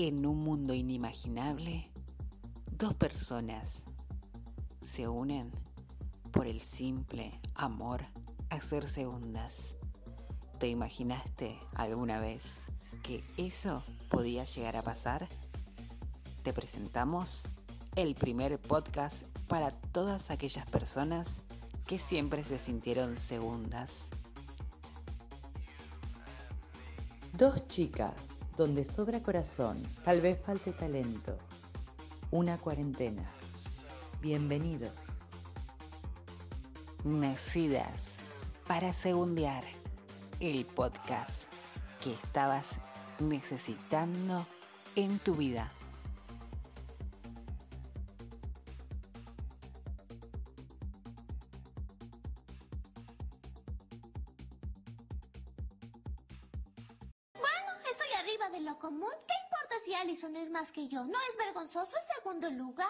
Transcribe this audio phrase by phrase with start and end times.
[0.00, 1.90] En un mundo inimaginable,
[2.70, 3.84] dos personas
[4.80, 5.50] se unen
[6.30, 8.04] por el simple amor
[8.48, 9.74] a ser segundas.
[10.60, 12.58] ¿Te imaginaste alguna vez
[13.02, 15.28] que eso podía llegar a pasar?
[16.44, 17.48] Te presentamos
[17.96, 21.40] el primer podcast para todas aquellas personas
[21.88, 24.10] que siempre se sintieron segundas.
[27.32, 28.27] Dos chicas
[28.58, 31.38] donde sobra corazón, tal vez falte talento.
[32.32, 33.22] Una cuarentena.
[34.20, 35.20] Bienvenidos.
[37.04, 38.16] Nacidas
[38.66, 39.62] para segundear
[40.40, 41.44] el podcast
[42.02, 42.80] que estabas
[43.20, 44.44] necesitando
[44.96, 45.70] en tu vida.
[62.48, 62.88] Segundo lugar?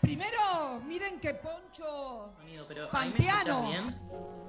[0.00, 2.34] Primero, miren qué poncho.
[2.68, 3.70] pero Pampeano.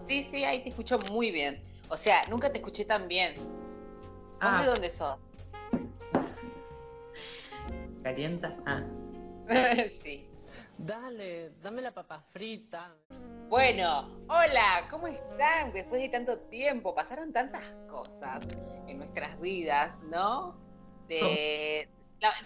[0.07, 1.61] Sí, sí, ahí te escucho muy bien.
[1.89, 3.35] O sea, nunca te escuché tan bien.
[4.39, 4.61] Ah.
[4.61, 5.17] ¿De dónde sos?
[8.03, 8.55] ¿Calienta?
[8.65, 8.83] Ah.
[10.03, 10.29] sí.
[10.77, 12.93] Dale, dame la papa frita.
[13.49, 15.71] Bueno, hola, ¿cómo están?
[15.73, 18.45] Después de tanto tiempo, pasaron tantas cosas
[18.87, 20.55] en nuestras vidas, ¿no?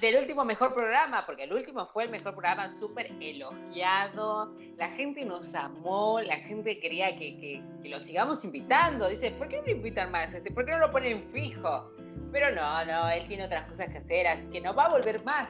[0.02, 5.24] Del último mejor programa, porque el último fue el mejor programa súper elogiado, la gente
[5.24, 10.12] nos amó, la gente quería que, lo sigamos invitando, dice, ¿por qué no lo invitan
[10.12, 10.34] más?
[10.34, 11.92] Este, ¿Por qué no lo ponen fijo?
[12.32, 15.50] Pero no, no, él tiene otras cosas que hacer, que no va a volver más.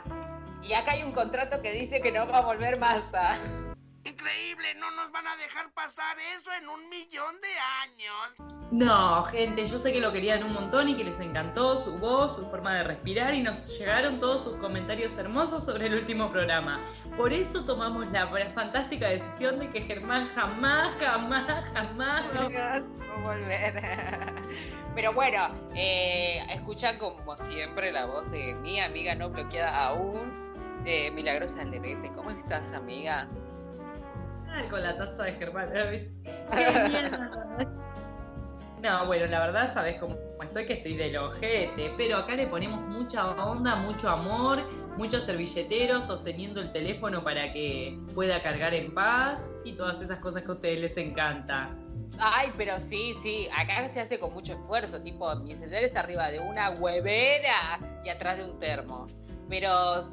[0.64, 3.04] Y acá hay un contrato que dice que no va a volver más.
[3.14, 3.71] ¿ah?
[4.04, 7.48] Increíble, no nos van a dejar pasar eso en un millón de
[7.84, 8.52] años.
[8.72, 12.36] No, gente, yo sé que lo querían un montón y que les encantó su voz,
[12.36, 16.82] su forma de respirar y nos llegaron todos sus comentarios hermosos sobre el último programa.
[17.16, 23.22] Por eso tomamos la fantástica decisión de que Germán jamás, jamás, jamás no va a
[23.22, 23.84] volver.
[24.96, 30.34] Pero bueno, eh, escucha como siempre la voz de mi amiga no bloqueada aún,
[30.84, 32.12] de Milagrosa Alderete.
[32.14, 33.30] ¿Cómo estás, amiga?
[34.70, 35.70] Con la taza de Germán.
[38.82, 42.82] No, bueno, la verdad, sabes cómo estoy, que estoy del ojete, pero acá le ponemos
[42.82, 44.64] mucha onda, mucho amor,
[44.98, 50.42] muchos servilleteros sosteniendo el teléfono para que pueda cargar en paz y todas esas cosas
[50.42, 51.70] que a ustedes les encanta.
[52.18, 56.32] Ay, pero sí, sí, acá se hace con mucho esfuerzo, tipo, mi celular está arriba
[56.32, 59.08] de una huevera y atrás de un termo.
[59.48, 60.12] Pero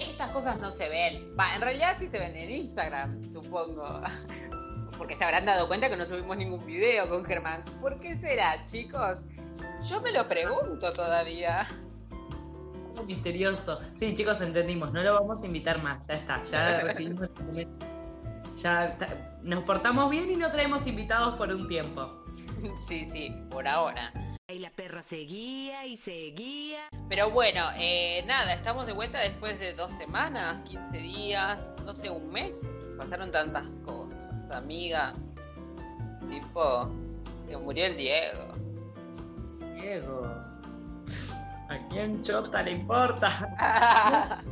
[0.00, 1.34] estas cosas no se ven.
[1.38, 4.00] Va, en realidad sí se ven en Instagram, supongo
[5.00, 7.64] porque se habrán dado cuenta que no subimos ningún video con Germán.
[7.80, 9.22] ¿Por qué será, chicos?
[9.88, 11.66] Yo me lo pregunto todavía.
[13.06, 13.80] Misterioso.
[13.94, 14.92] Sí, chicos, entendimos.
[14.92, 16.06] No lo vamos a invitar más.
[16.06, 16.42] Ya está.
[16.42, 17.30] Ya recibimos
[18.56, 18.98] Ya
[19.42, 22.22] nos portamos bien y no traemos invitados por un tiempo.
[22.86, 24.12] Sí, sí, por ahora.
[24.52, 26.88] Y la perra seguía y seguía.
[27.08, 32.10] Pero bueno, eh, nada, estamos de vuelta después de dos semanas, 15 días, no sé,
[32.10, 32.56] un mes.
[32.98, 34.20] Pasaron tantas cosas
[34.52, 35.14] amiga.
[36.28, 36.88] Tipo,
[37.48, 38.54] que murió el Diego.
[39.80, 40.26] Diego.
[41.68, 44.40] ¿A quién chota le importa?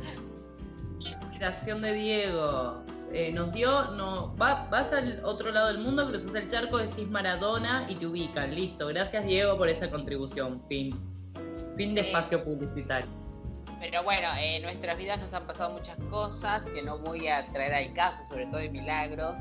[0.99, 2.83] Inspiración de Diego.
[3.11, 7.85] Eh, nos dio, no, vas al otro lado del mundo, cruzas el charco, decís Maradona
[7.89, 8.53] y te ubican.
[8.53, 8.87] Listo.
[8.87, 10.61] Gracias Diego por esa contribución.
[10.63, 10.97] Fin.
[11.75, 13.09] Fin de espacio publicitario.
[13.79, 17.73] Pero bueno, en nuestras vidas nos han pasado muchas cosas que no voy a traer
[17.73, 19.37] al caso, sobre todo de milagros.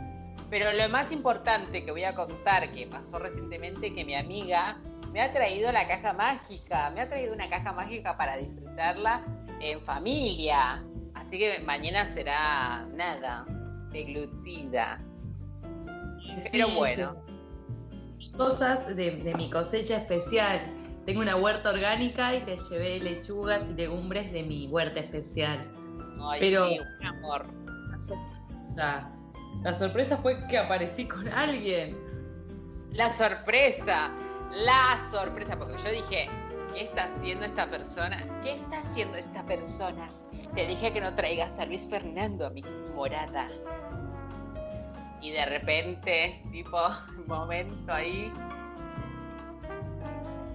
[0.49, 4.79] Pero lo más importante que voy a contar, que pasó recientemente, que mi amiga
[5.13, 9.23] me ha traído la caja mágica, me ha traído una caja mágica para disfrutarla
[9.61, 10.83] en familia.
[11.15, 13.45] Así que mañana será nada,
[13.91, 15.03] deglutida.
[16.53, 17.17] Pero bueno.
[18.37, 20.61] Cosas de, mi cosecha especial.
[21.07, 25.67] Tengo una huerta orgánica y le llevé lechugas y legumbres de mi huerta especial.
[26.21, 27.47] Ay, Pero, un amor.
[29.63, 31.97] La sorpresa fue que aparecí con alguien.
[32.93, 34.11] La sorpresa,
[34.53, 36.31] la sorpresa, porque yo dije,
[36.73, 38.41] ¿qué está haciendo esta persona?
[38.43, 40.09] ¿Qué está haciendo esta persona?
[40.55, 42.63] Te dije que no traigas a Luis Fernando a mi
[42.99, 43.47] morada.
[45.21, 46.79] Y de repente, tipo,
[47.27, 48.33] momento ahí.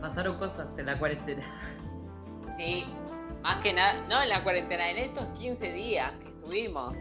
[0.02, 1.44] Pasaron cosas en la cuarentena.
[2.58, 2.86] Sí,
[3.42, 6.94] más que nada, no en la cuarentena, en estos 15 días que estuvimos.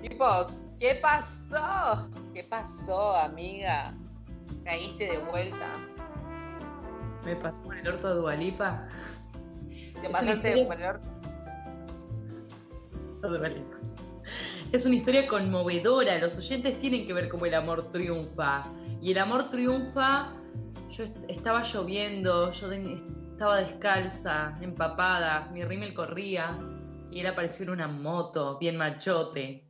[0.00, 0.46] Tipo,
[0.78, 2.10] ¿Qué pasó?
[2.34, 3.94] ¿Qué pasó, amiga?
[4.62, 5.72] ¿Caíste de vuelta?
[7.24, 8.86] ¿Me pasó con el orto de Dualipa?
[10.02, 11.08] Te pasaste por el orto.
[14.76, 16.18] Es una historia conmovedora.
[16.18, 18.62] Los oyentes tienen que ver cómo el amor triunfa.
[19.00, 20.34] Y el amor triunfa.
[20.90, 26.58] Yo est- estaba lloviendo, yo estaba descalza, empapada, mi rímel corría
[27.10, 29.64] y él apareció en una moto, bien machote.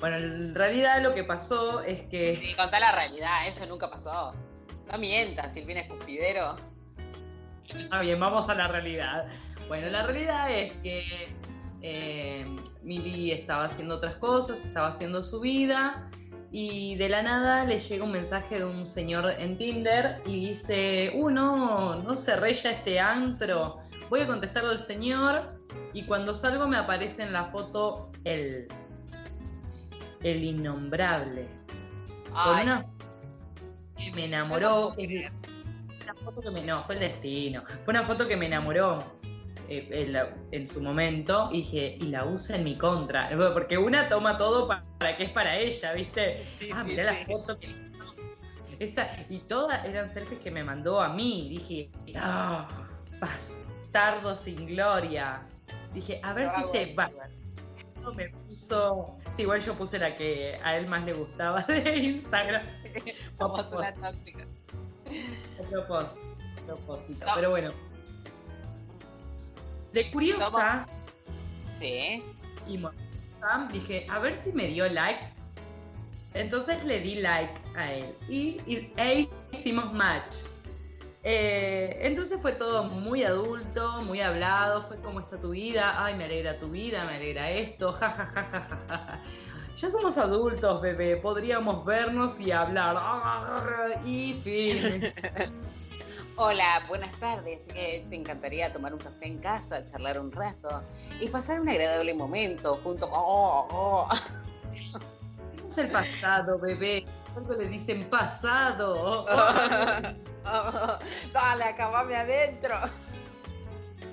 [0.00, 4.32] Bueno, en realidad lo que pasó es que Sí, contá la realidad, eso nunca pasó.
[4.90, 6.56] No mientas, Silvina Escupidero.
[7.68, 9.26] Está bien, vamos a la realidad.
[9.68, 11.28] Bueno, la realidad es que
[11.82, 12.46] eh,
[12.82, 16.08] Mili estaba haciendo otras cosas, estaba haciendo su vida
[16.52, 21.10] y de la nada le llega un mensaje de un señor en Tinder y dice,
[21.14, 23.78] uh, no, no se rella este antro.
[24.10, 25.58] Voy a contestarle al señor
[25.94, 28.68] y cuando salgo me aparece en la foto él,
[30.22, 31.48] el innombrable.
[32.30, 32.86] Con Ay, una
[33.96, 36.62] que me enamoró, una foto que me.
[36.64, 37.64] No, fue el destino.
[37.84, 39.02] Fue una foto que me enamoró
[39.68, 43.30] en, la- en su momento y dije, y la usa en mi contra.
[43.52, 46.38] Porque una toma todo pa- para que es para ella, ¿viste?
[46.58, 47.32] Sí, ah, sí, mirá la sí.
[47.32, 47.74] foto que.
[48.78, 51.48] Esa, y todas eran selfies que me mandó a mí.
[51.50, 52.66] Dije, ah,
[53.20, 55.42] bastardo sin gloria.
[55.94, 57.10] Dije, a ver si te va.
[58.16, 59.16] Me puso.
[59.30, 62.66] Sí, igual yo puse la que a él más le gustaba de Instagram.
[63.38, 64.44] Somos una tóxica.
[65.70, 66.20] Propósito,
[66.62, 67.26] a propósito.
[67.26, 67.32] No.
[67.36, 67.70] Pero bueno.
[69.92, 70.86] De curiosa
[71.78, 72.22] Sí.
[72.66, 75.26] y morbosa, dije, a ver si me dio like.
[76.34, 80.36] Entonces le di like a él y, y- e hicimos match.
[81.24, 86.24] Eh, entonces fue todo muy adulto, muy hablado, fue cómo está tu vida, ay, me
[86.24, 89.20] alegra tu vida, me alegra esto, ja, ja, ja, ja, ja, ja, ja.
[89.76, 92.96] Ya somos adultos, bebé, podríamos vernos y hablar.
[94.04, 95.12] Y fin.
[96.44, 97.68] Hola, buenas tardes.
[97.72, 100.82] Eh, ¿Te encantaría tomar un café en casa, charlar un rato
[101.20, 103.16] y pasar un agradable momento junto con...
[103.16, 104.08] Oh, oh.
[105.64, 107.06] Es el pasado, bebé.
[107.32, 109.24] Cuando le dicen pasado.
[109.24, 109.28] Oh,
[111.32, 112.74] Dale, acabame adentro.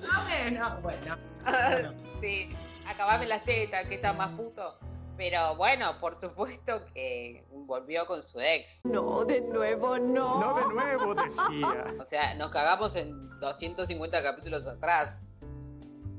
[0.00, 1.16] bueno, bueno.
[1.42, 1.92] bueno.
[2.20, 2.48] Sí,
[2.86, 4.78] acabame las tetas, que está más puto.
[5.20, 8.80] Pero bueno, por supuesto que volvió con su ex.
[8.86, 10.40] No, de nuevo no.
[10.40, 11.94] No de nuevo, decía.
[12.00, 15.20] O sea, nos cagamos en 250 capítulos atrás.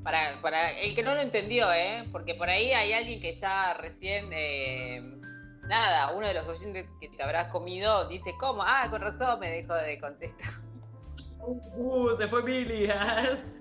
[0.04, 2.08] Para, para el que no lo entendió, ¿eh?
[2.12, 4.30] Porque por ahí hay alguien que está recién...
[4.34, 5.02] eh,
[5.64, 8.62] nada, uno de los oyentes que te habrás comido dice, ¿cómo?
[8.62, 10.54] Ah, con razón me dejó de contestar.
[11.76, 13.61] Uh, se fue Milias.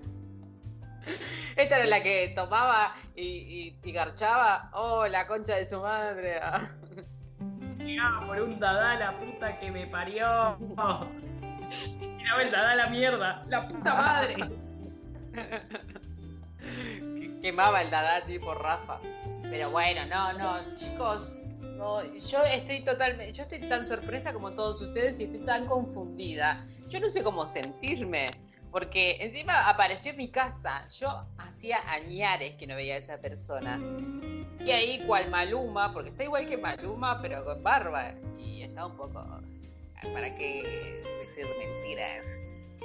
[1.55, 4.69] Esta era la que tomaba y, y, y garchaba.
[4.73, 6.39] Oh, la concha de su madre.
[7.77, 10.57] Tiraba por un dada la puta que me parió.
[12.17, 13.43] Tiraba el dada la mierda.
[13.47, 14.35] La puta madre.
[17.41, 18.99] Quemaba el dada tipo Rafa.
[19.43, 21.33] Pero bueno, no, no, chicos.
[21.59, 26.63] No, yo estoy totalmente, yo estoy tan sorpresa como todos ustedes y estoy tan confundida.
[26.89, 28.31] Yo no sé cómo sentirme,
[28.71, 30.87] porque encima apareció en mi casa.
[30.89, 33.79] Yo hacía añares que no veía a esa persona.
[34.65, 38.13] Y ahí cual Maluma, porque está igual que Maluma, pero con barba.
[38.39, 39.23] Y está un poco,
[40.13, 42.25] para qué decir mentiras,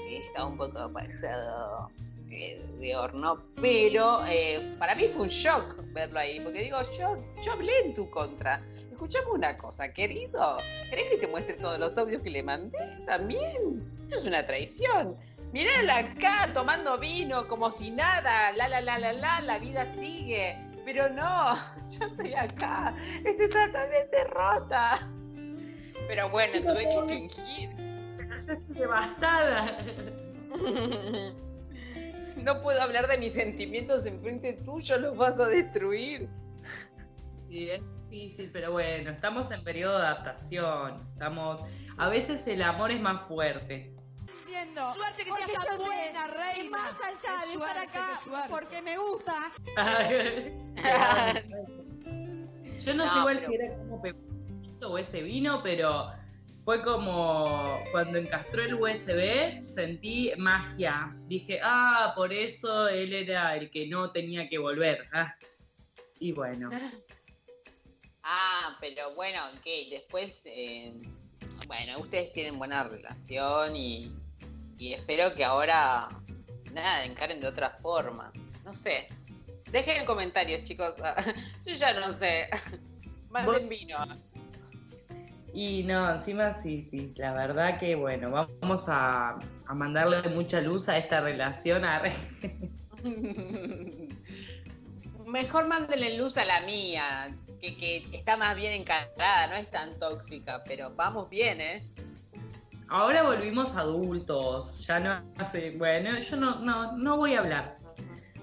[0.08, 1.90] está un poco pasado
[2.30, 7.16] eh, de horno, pero eh, para mí fue un shock verlo ahí, porque digo, yo,
[7.42, 8.60] yo hablé en tu contra.
[8.90, 10.56] Escuchame una cosa, querido.
[10.88, 12.78] ¿Querés que te muestre todos los audios que le mandé?
[13.06, 13.82] También.
[14.04, 15.16] Esto es una traición.
[15.52, 18.52] Mirala acá tomando vino como si nada.
[18.52, 19.40] La, la, la, la, la.
[19.40, 20.56] La vida sigue.
[20.84, 21.54] Pero no,
[21.98, 22.94] yo estoy acá.
[23.24, 25.08] Estoy totalmente rota.
[26.08, 27.70] Pero bueno, Chicos, tuve que todo- fingir.
[28.36, 29.78] Estoy devastada.
[32.36, 36.28] No puedo hablar de mis sentimientos enfrente tuyo, los vas a destruir.
[37.48, 41.08] Sí, es difícil, pero bueno, estamos en periodo de adaptación.
[41.14, 41.62] Estamos.
[41.96, 43.95] A veces el amor es más fuerte.
[44.94, 46.70] Suerte que porque seas tan buena, reina.
[46.70, 48.20] más allá Qué de estar acá
[48.50, 49.34] porque me gusta,
[52.78, 56.10] Yo no, No, sé igual pero- si era como pepito o ese vino, pero
[56.64, 61.14] fue como cuando encastró el USB, sentí magia.
[61.26, 65.08] Dije, ah, por eso él era el que no tenía que volver.
[65.12, 65.34] Ah,
[66.18, 66.70] Y bueno,
[68.28, 71.00] Ah, pero bueno, que después, eh,
[71.68, 74.12] bueno, ustedes tienen buena relación y,
[74.78, 76.08] y espero que ahora,
[76.72, 78.32] nada, encaren de otra forma.
[78.64, 79.08] No sé.
[79.70, 80.94] Dejen en comentarios, chicos.
[81.64, 82.48] Yo ya no sé.
[83.30, 83.96] Manden vino.
[85.52, 90.88] y no, encima sí, sí, la verdad que bueno, vamos a, a mandarle mucha luz
[90.88, 91.84] a esta relación.
[91.84, 92.02] a-
[95.26, 99.98] Mejor mándenle luz a la mía, que, que está más bien encarada, no es tan
[99.98, 101.82] tóxica, pero vamos bien, ¿eh?
[102.88, 105.72] Ahora volvimos adultos, ya no hace.
[105.72, 107.78] Bueno, yo no, no, no voy a hablar.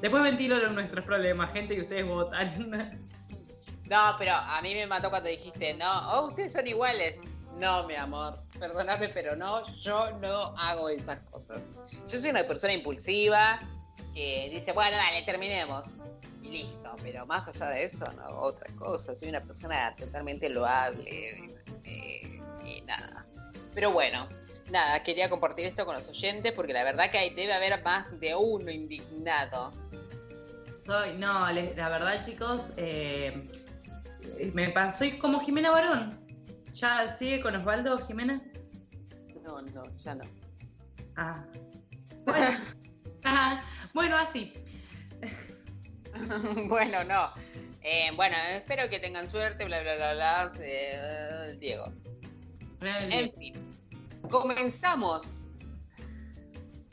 [0.02, 3.04] Después ventilo nuestros problemas, gente, y ustedes votan.
[3.86, 7.20] No, pero a mí me mató cuando dijiste, no, oh, ustedes son iguales.
[7.60, 11.76] No, mi amor, perdóname, pero no, yo no hago esas cosas.
[12.08, 13.60] Yo soy una persona impulsiva
[14.16, 15.86] que dice, bueno, dale, terminemos.
[16.42, 19.14] Y listo, pero más allá de eso, no, otra cosa.
[19.16, 23.28] Soy una persona totalmente loable eh, y nada.
[23.74, 24.28] Pero bueno,
[24.72, 28.20] nada, quería compartir esto con los oyentes porque la verdad que hay, debe haber más
[28.20, 29.72] de uno indignado.
[30.86, 33.48] Soy, no, la verdad, chicos, eh,
[34.54, 36.20] me pasó como Jimena Barón.
[36.74, 38.42] ¿Ya sigue con Osvaldo, Jimena?
[39.44, 40.24] No, no, ya no.
[41.16, 41.46] Ah.
[43.94, 44.54] Bueno, así.
[46.68, 47.32] bueno, no.
[47.82, 50.52] Eh, bueno, espero que tengan suerte, bla, bla, bla, bla.
[50.60, 51.92] Eh, Diego.
[52.86, 53.54] En fin,
[54.30, 55.48] comenzamos.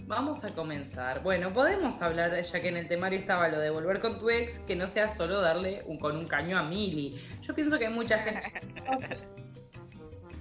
[0.07, 1.23] Vamos a comenzar.
[1.23, 4.59] Bueno, podemos hablar, ya que en el temario estaba lo de volver con tu ex,
[4.61, 7.21] que no sea solo darle un, con un caño a Mili.
[7.43, 8.53] Yo pienso que hay mucha gente.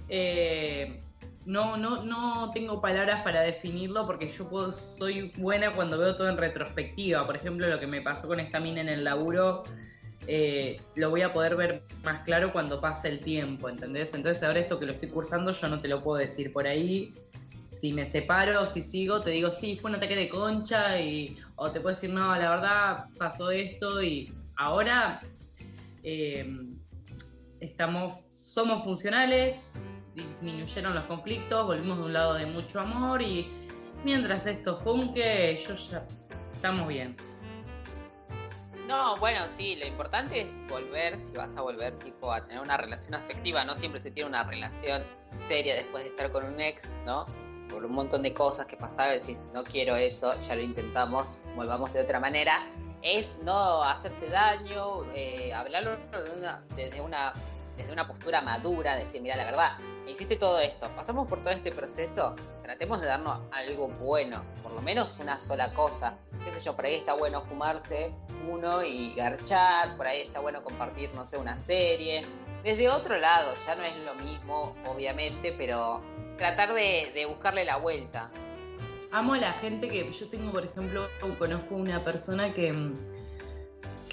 [0.08, 1.00] eh,
[1.46, 6.28] no, no, no tengo palabras para definirlo porque yo puedo, soy buena cuando veo todo
[6.28, 7.24] en retrospectiva.
[7.24, 9.62] Por ejemplo, lo que me pasó con esta mina en el laburo,
[10.26, 14.14] eh, lo voy a poder ver más claro cuando pase el tiempo, ¿entendés?
[14.14, 17.14] Entonces ahora esto que lo estoy cursando yo no te lo puedo decir por ahí
[17.70, 21.70] si me separo, si sigo, te digo, sí, fue un ataque de concha, y, o
[21.70, 25.22] te puedo decir, no, la verdad pasó esto, y ahora
[26.02, 26.46] eh,
[27.60, 29.80] estamos, somos funcionales,
[30.14, 33.48] disminuyeron los conflictos, volvimos de un lado de mucho amor, y
[34.04, 36.06] mientras esto funque, yo ya
[36.52, 37.16] estamos bien.
[38.90, 42.76] No, bueno, sí, lo importante es volver, si vas a volver tipo a tener una
[42.76, 45.04] relación afectiva, no siempre se tiene una relación
[45.46, 47.24] seria después de estar con un ex, ¿no?
[47.70, 51.92] por un montón de cosas que pasaban, decís, no quiero eso, ya lo intentamos, volvamos
[51.92, 52.66] de otra manera,
[53.00, 55.96] es no hacerse daño, eh, hablarlo
[56.74, 57.32] desde, una,
[57.76, 59.78] desde una postura madura, decir, mira, la verdad,
[60.10, 64.82] hiciste todo esto, pasamos por todo este proceso, tratemos de darnos algo bueno, por lo
[64.82, 68.12] menos una sola cosa, qué sé yo, por ahí está bueno fumarse
[68.50, 72.24] uno y garchar, por ahí está bueno compartir, no sé, una serie,
[72.62, 76.02] desde otro lado, ya no es lo mismo, obviamente, pero
[76.36, 78.30] tratar de, buscarle la vuelta.
[79.12, 82.72] Amo a la gente que yo tengo, por ejemplo, conozco una persona que,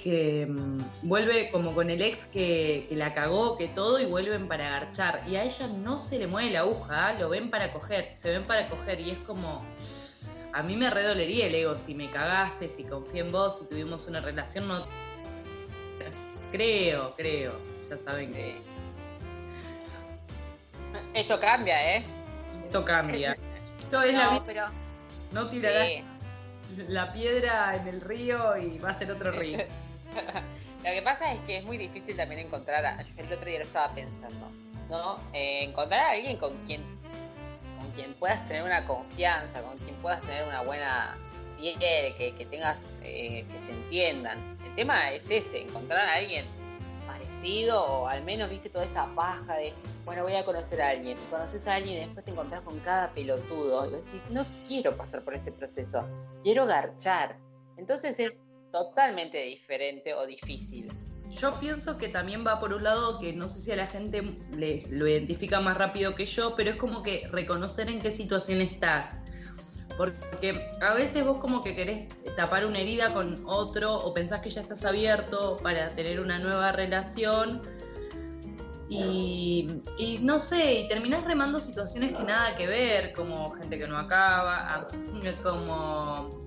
[0.08, 4.68] que mm, vuelve como con el ex que, la cagó, que todo, y vuelven para
[4.68, 5.22] agarchar.
[5.28, 8.44] Y a ella no se le mueve la aguja, lo ven para coger, se ven
[8.44, 9.02] para coger.
[9.02, 9.66] Y es como,
[10.54, 14.08] a mí me redolería el ego si me cagaste, si confié en vos, si tuvimos
[14.08, 14.86] una relación, no...
[16.54, 17.60] Creo, creo,
[17.90, 18.62] ya saben que...
[21.16, 22.06] Esto cambia, ¿eh?
[22.64, 23.38] esto cambia.
[23.82, 24.72] Esto es la vida.
[25.34, 25.90] No tirarás
[26.88, 29.60] la piedra en el río y va a ser otro río.
[30.84, 33.66] lo que pasa es que es muy difícil también encontrar, a, el otro día lo
[33.66, 34.52] estaba pensando,
[34.90, 35.18] ¿no?
[35.34, 36.84] Eh, encontrar a alguien con quien,
[37.80, 41.18] con quien puedas tener una confianza, con quien puedas tener una buena
[41.58, 44.58] piel, que, que tengas, eh, que se entiendan.
[44.66, 46.46] El tema es ese, encontrar a alguien
[47.08, 49.74] parecido o al menos viste toda esa paja de
[50.08, 53.12] bueno, voy a conocer a alguien, conoces a alguien y después te encontrás con cada
[53.12, 56.06] pelotudo y decís, no quiero pasar por este proceso,
[56.44, 57.36] quiero garchar.
[57.76, 58.40] Entonces es
[58.72, 60.92] totalmente diferente o difícil.
[61.30, 64.38] Yo pienso que también va por un lado que no sé si a la gente
[64.54, 68.62] les lo identifica más rápido que yo, pero es como que reconocer en qué situación
[68.62, 69.18] estás.
[69.98, 74.50] Porque a veces vos como que querés tapar una herida con otro o pensás que
[74.50, 77.62] ya estás abierto para tener una nueva relación
[78.90, 79.68] y,
[80.22, 84.88] no sé, y terminás remando situaciones que nada que ver, como gente que no acaba,
[85.44, 86.40] como...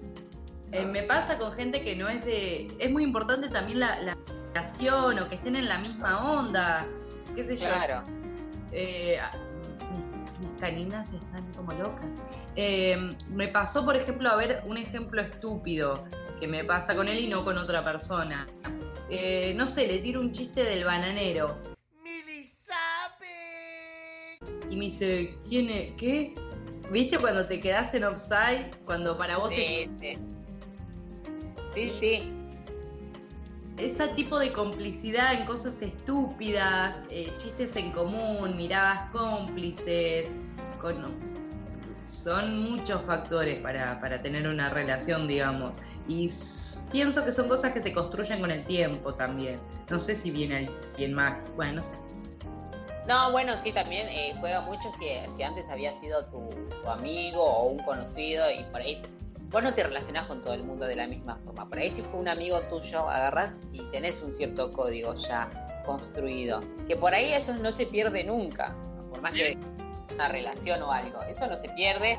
[0.72, 2.68] Eh, me pasa con gente que no es de...
[2.78, 4.16] Es muy importante también la, la
[4.54, 6.86] relación o que estén en la misma onda,
[7.34, 7.68] qué sé yo.
[8.72, 9.18] Eh,
[10.40, 12.06] mis, caninas están como locas.
[12.56, 16.04] Eh, me pasó, por ejemplo, a ver un ejemplo estúpido
[16.38, 18.46] que me pasa con él y no con otra persona.
[19.56, 21.56] no sé, le tiro un chiste del bananero
[24.70, 25.92] y me dice, ¿quién es?
[25.92, 26.34] ¿Qué?
[26.90, 28.70] ¿Viste cuando te quedas en offside?
[28.84, 29.58] Cuando para vos es...
[29.58, 30.18] Sí,
[31.74, 31.92] sí.
[32.00, 32.32] sí.
[33.76, 40.30] Ese tipo de complicidad en cosas estúpidas, eh, chistes en común, miradas cómplices,
[40.82, 40.96] con,
[42.04, 45.78] son muchos factores para, para tener una relación, digamos.
[46.08, 46.28] Y
[46.90, 49.58] pienso que son cosas que se construyen con el tiempo también.
[49.88, 51.38] No sé si viene alguien más.
[51.56, 51.92] Bueno, no sé.
[53.08, 56.50] No, bueno, sí, también eh, juega mucho si, si antes había sido tu,
[56.82, 59.00] tu amigo o un conocido y por ahí
[59.50, 61.68] vos no te relacionás con todo el mundo de la misma forma.
[61.68, 65.50] Por ahí si fue un amigo tuyo, agarrás y tenés un cierto código ya
[65.84, 66.60] construido.
[66.86, 68.76] Que por ahí eso no se pierde nunca,
[69.10, 69.58] por más que
[70.14, 71.22] una relación o algo.
[71.22, 72.18] Eso no se pierde.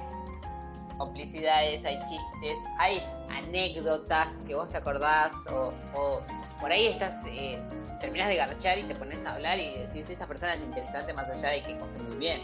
[0.97, 6.21] Complicidades, hay chistes, hay anécdotas que vos te acordás o, o
[6.59, 7.59] por ahí estás, eh,
[7.99, 11.25] terminás de garchar y te pones a hablar y decís, esta persona es interesante más
[11.25, 12.41] allá de que muy bien.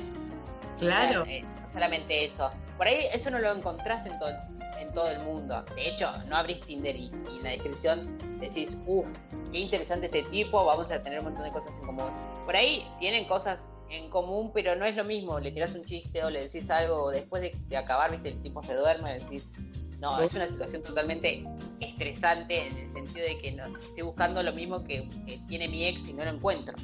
[0.79, 1.24] Claro.
[1.25, 2.50] Eh, no solamente eso.
[2.78, 5.64] Por ahí eso no lo encontrás en todo, el mundo.
[5.76, 9.06] De hecho, no abrís Tinder y, en la descripción decís, uff,
[9.52, 12.12] qué interesante este tipo, vamos a tener un montón de cosas en común.
[12.46, 15.40] Por ahí tienen cosas en común, pero no es lo mismo.
[15.40, 18.74] Le tirás un chiste o le decís algo, después de, acabar, viste, el tipo se
[18.74, 19.52] duerme, decís,
[20.00, 21.44] no, es una situación totalmente
[21.80, 25.10] estresante en el sentido de que no, estoy buscando lo mismo que
[25.48, 26.76] tiene mi ex y no lo encuentro.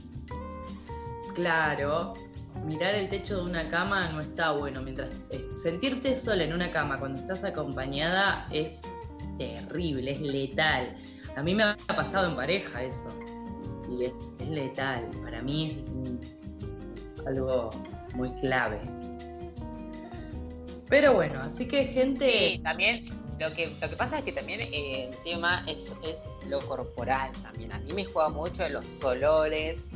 [1.35, 2.13] Claro,
[2.65, 4.81] mirar el techo de una cama no está bueno.
[4.81, 8.81] Mientras eh, sentirte sola en una cama cuando estás acompañada es
[9.37, 10.95] terrible, es letal.
[11.35, 13.07] A mí me ha pasado en pareja eso.
[13.89, 14.13] Y es,
[14.49, 15.09] letal.
[15.23, 17.69] Para mí es algo
[18.15, 18.79] muy clave.
[20.89, 22.51] Pero bueno, así que gente.
[22.55, 23.05] Sí, también
[23.39, 26.17] lo que, lo que pasa es que también eh, el tema es, es
[26.47, 27.71] lo corporal también.
[27.71, 29.91] A mí me juega mucho en los olores,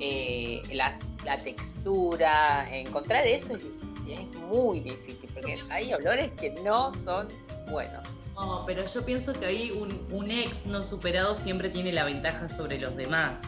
[0.00, 2.66] eh, la, la textura.
[2.74, 3.64] Encontrar eso es,
[4.08, 7.28] es muy difícil porque hay olores que no son
[7.70, 8.02] buenos.
[8.34, 12.48] No, pero yo pienso que ahí un, un ex no superado siempre tiene la ventaja
[12.48, 13.40] sobre los demás.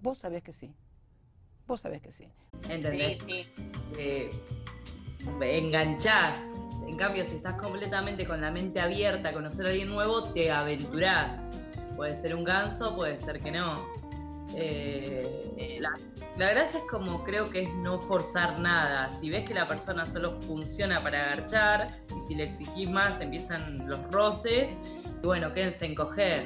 [0.00, 0.70] Vos sabés que sí.
[1.66, 2.26] Vos sabés que sí.
[2.68, 3.18] ¿Entendés?
[3.26, 3.62] Sí, sí.
[3.98, 4.30] eh,
[5.40, 6.38] enganchás.
[6.86, 10.50] En cambio, si estás completamente con la mente abierta a conocer a alguien nuevo, te
[10.50, 11.40] aventurás.
[11.96, 13.74] Puede ser un ganso, puede ser que no.
[14.56, 15.92] Eh, la,
[16.36, 19.12] la gracia es como creo que es no forzar nada.
[19.12, 21.86] Si ves que la persona solo funciona para agarchar
[22.16, 24.70] y si le exigís más empiezan los roces,
[25.22, 26.44] y bueno, quédense en coger.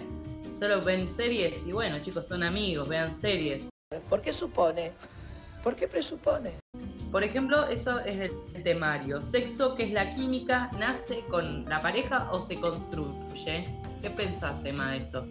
[0.52, 3.68] Solo ven series y bueno, chicos, son amigos, vean series.
[4.08, 4.92] ¿Por qué supone?
[5.62, 6.52] ¿Por qué presupone?
[7.10, 8.32] Por ejemplo, eso es del
[8.64, 9.22] temario.
[9.22, 13.68] Sexo, que es la química, nace con la pareja o se construye.
[14.02, 15.26] ¿Qué pensás, Emma, de esto?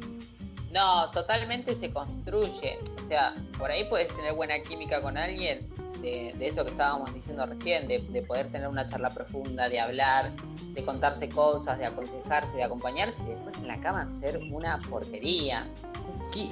[0.74, 2.80] No, totalmente se construye.
[3.04, 5.70] O sea, por ahí puedes tener buena química con alguien,
[6.02, 9.80] de, de eso que estábamos diciendo recién, de, de poder tener una charla profunda, de
[9.80, 10.32] hablar,
[10.74, 15.68] de contarse cosas, de aconsejarse, de acompañarse, y después en la cama ser una porquería.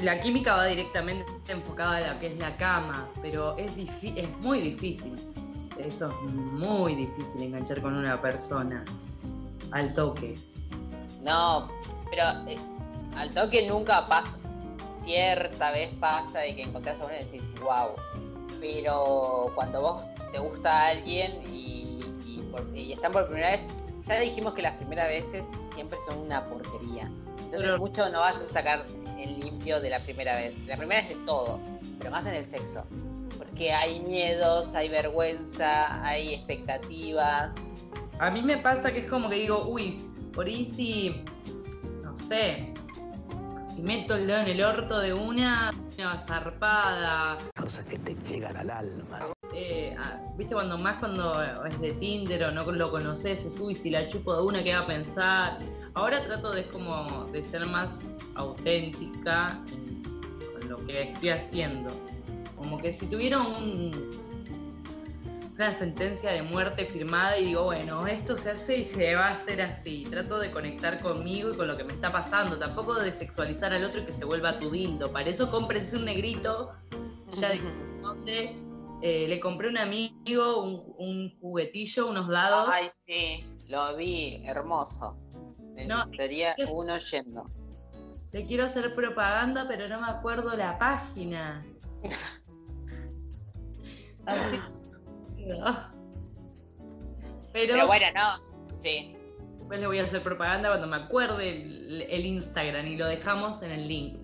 [0.03, 4.61] La química va directamente enfocada a lo que es la cama, pero es, es muy
[4.61, 5.15] difícil.
[5.79, 8.85] Eso es muy difícil enganchar con una persona
[9.71, 10.37] al toque.
[11.23, 11.71] No,
[12.11, 12.57] pero eh,
[13.15, 14.31] al toque nunca pasa.
[15.03, 17.89] Cierta vez pasa de que encontrás a uno y decís, wow.
[18.59, 23.61] Pero cuando vos te gusta alguien y, y por- y están por primera vez,
[24.05, 25.43] ya dijimos que las primeras veces
[25.73, 27.03] siempre son una porquería.
[27.37, 28.85] Entonces Pero- mucho no vas a sacar
[29.17, 30.55] en limpio de la primera vez.
[30.67, 31.59] La primera es de todo,
[31.99, 32.83] pero más en el sexo.
[33.37, 37.55] Porque hay miedos, hay vergüenza, hay expectativas.
[38.19, 39.97] A mí me pasa que es como que digo, uy,
[40.33, 41.23] por ahí si,
[42.03, 42.71] no sé,
[43.81, 47.37] si meto el dedo en el orto de una, una zarpada.
[47.55, 49.33] Cosas que te llegan al alma.
[49.53, 53.73] eh, ah, ¿Viste cuando más cuando es de Tinder o no lo conoces, es uy,
[53.75, 55.57] si la chupo de una, ¿qué va a pensar?
[55.95, 60.03] Ahora trato de como de ser más auténtica en-
[60.59, 61.89] con lo que estoy haciendo.
[62.55, 63.91] Como que si tuviera un,
[65.61, 69.33] una sentencia de muerte firmada y digo, bueno, esto se hace y se va a
[69.33, 70.03] hacer así.
[70.09, 72.57] Trato de conectar conmigo y con lo que me está pasando.
[72.57, 75.11] Tampoco de sexualizar al otro y que se vuelva tu dildo.
[75.11, 76.71] Para eso cómprense un negrito.
[77.39, 77.65] Ya dije
[78.01, 78.55] dónde.
[79.03, 82.69] Eh, le compré a un amigo un, un juguetillo, unos dados.
[82.73, 85.15] Ay, sí, lo vi, hermoso.
[85.87, 87.49] No, Necesitaría es- uno yendo.
[88.31, 91.63] Le quiero hacer propaganda, pero no me acuerdo la página.
[94.25, 94.59] Así.
[97.53, 98.79] Pero, Pero bueno, no.
[98.81, 99.15] Sí.
[99.57, 103.61] después le voy a hacer propaganda cuando me acuerde el, el Instagram y lo dejamos
[103.61, 104.19] en el link.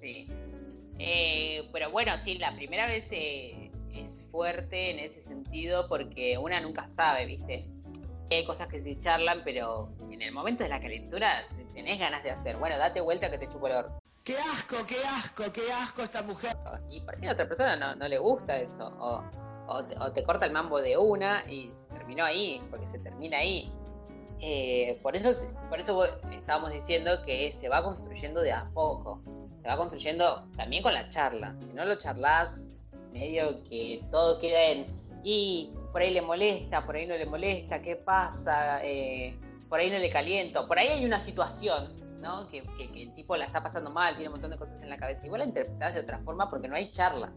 [0.00, 0.28] Sí.
[0.98, 6.60] Eh, pero bueno, sí, la primera vez eh, es fuerte en ese sentido porque una
[6.60, 7.66] nunca sabe, ¿viste?
[8.30, 12.30] Hay cosas que se charlan, pero en el momento de la calentura tenés ganas de
[12.30, 12.56] hacer.
[12.56, 13.98] Bueno, date vuelta que te chupo el orto.
[14.24, 16.56] ¡Qué asco, qué asco, qué asco esta mujer!
[16.90, 18.92] Y por qué a otra persona no, no le gusta eso.
[18.98, 19.22] O
[19.68, 23.72] o te, corta el mambo de una y se terminó ahí, porque se termina ahí.
[24.40, 25.32] Eh, por eso,
[25.68, 29.20] por eso estábamos diciendo que se va construyendo de a poco.
[29.62, 31.56] Se va construyendo también con la charla.
[31.60, 32.60] Si no lo charlas,
[33.12, 34.86] medio que todo queda en.
[35.24, 38.84] Y por ahí le molesta, por ahí no le molesta, ¿qué pasa?
[38.84, 39.36] Eh,
[39.68, 40.68] por ahí no le caliento.
[40.68, 42.46] Por ahí hay una situación, ¿no?
[42.48, 45.26] Que, el tipo la está pasando mal, tiene un montón de cosas en la cabeza.
[45.26, 47.32] Igual la interpretás de otra forma porque no hay charla.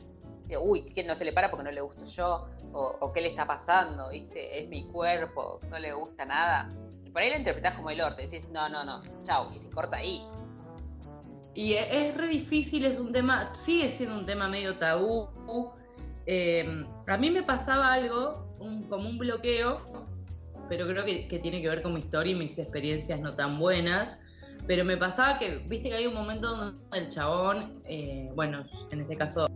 [0.57, 3.45] Uy, que no se le para porque no le gusto yo, o, qué le está
[3.45, 4.59] pasando, ¿viste?
[4.59, 6.73] Es mi cuerpo, no le gusta nada.
[7.03, 9.69] Y por ahí la interpretás como el orto, decís, no, no, no, chao, y se
[9.69, 10.21] corta ahí.
[11.55, 15.27] Y es re difícil, es un tema, sigue siendo un tema medio tabú.
[16.25, 18.47] Eh, a mí me pasaba algo,
[18.89, 19.81] como un bloqueo,
[20.69, 24.19] pero creo que, tiene que ver con mi historia y mis experiencias no tan buenas.
[24.67, 29.01] Pero me pasaba que, viste que hay un momento donde el chabón, eh, bueno, en
[29.01, 29.47] este caso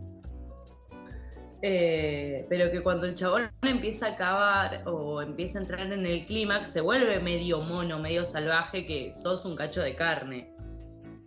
[1.66, 6.26] eh, pero que cuando el chabón empieza a acabar o empieza a entrar en el
[6.26, 10.52] clímax, se vuelve medio mono, medio salvaje, que sos un cacho de carne.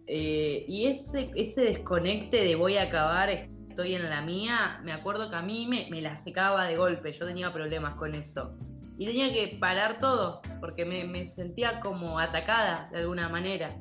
[0.05, 5.27] Eh, y ese, ese desconecte de voy a acabar, estoy en la mía, me acuerdo
[5.31, 8.55] que a mí me, me la secaba de golpe, yo tenía problemas con eso.
[8.99, 13.75] Y tenía que parar todo, porque me, me sentía como atacada de alguna manera.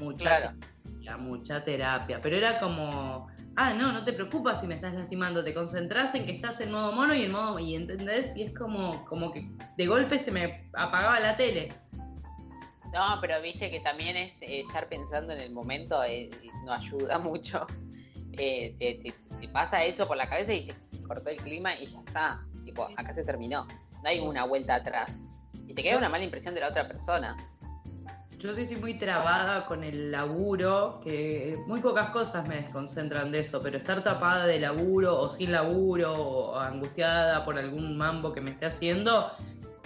[0.00, 0.56] Mucha,
[1.20, 5.54] mucha terapia, pero era como ah, no, no te preocupas si me estás lastimando, te
[5.54, 9.04] concentras en que estás en modo mono y en modo, y entendés, y es como,
[9.06, 11.68] como que de golpe se me apagaba la tele.
[12.92, 16.30] No, pero viste que también es eh, estar pensando en el momento eh,
[16.64, 17.66] no ayuda mucho.
[18.32, 20.74] Eh, te, pasa eso por la cabeza y se
[21.06, 22.46] cortó el clima y ya está.
[22.64, 23.66] Tipo, acá se terminó.
[24.02, 25.10] No hay una vuelta atrás.
[25.66, 27.36] Y te queda una mala impresión de la otra persona.
[28.38, 33.62] Yo estoy muy trabada con el laburo, que muy pocas cosas me desconcentran de eso,
[33.62, 38.50] pero estar tapada de laburo o sin laburo o angustiada por algún mambo que me
[38.50, 39.30] esté haciendo,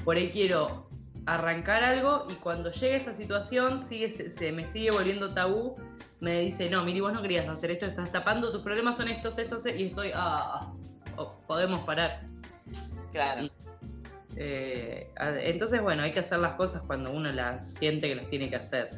[0.05, 0.89] por ahí quiero
[1.27, 5.77] arrancar algo y cuando llegue esa situación sigue, se, me sigue volviendo tabú,
[6.19, 9.39] me dice, no, Miri, vos no querías hacer esto, estás tapando, tus problemas son estos,
[9.39, 10.73] estos, y estoy, ah,
[11.17, 12.27] oh, podemos parar.
[13.13, 13.49] Claro.
[14.43, 15.13] Eh,
[15.45, 18.57] entonces, bueno, hay que hacer las cosas cuando uno las siente que las tiene que
[18.57, 18.91] hacer.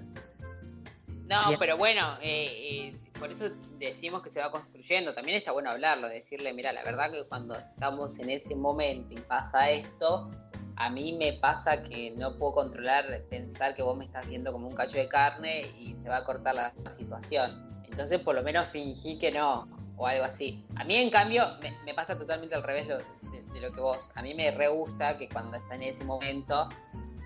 [1.26, 5.14] No, pero bueno, eh, eh, por eso decimos que se va construyendo.
[5.14, 9.18] También está bueno hablarlo, decirle, mira, la verdad que cuando estamos en ese momento y
[9.18, 10.31] pasa esto,
[10.76, 14.68] a mí me pasa que no puedo controlar pensar que vos me estás viendo como
[14.68, 17.68] un cacho de carne y se va a cortar la, situación.
[17.90, 19.66] Entonces, por lo menos fingí que no,
[20.02, 20.64] o algo así.
[20.74, 21.46] A mí, en cambio,
[21.84, 24.10] me, pasa totalmente al revés de, lo que vos.
[24.16, 26.68] A mí me re gusta que cuando está en ese momento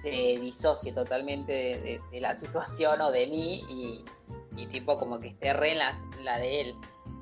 [0.02, 3.64] se disocie totalmente de, la situación o de mí
[4.56, 5.78] y, tipo como que esté re en
[6.24, 6.74] la, de él.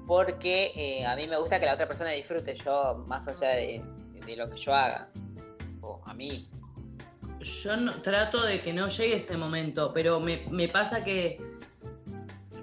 [0.08, 3.80] Porque eh, a mí me gusta que la otra persona disfrute yo más allá de,
[4.36, 5.08] lo que yo haga.
[5.82, 6.48] O a mí.
[7.38, 11.38] Yo no, trato de que no llegue ese momento, pero me, me pasa que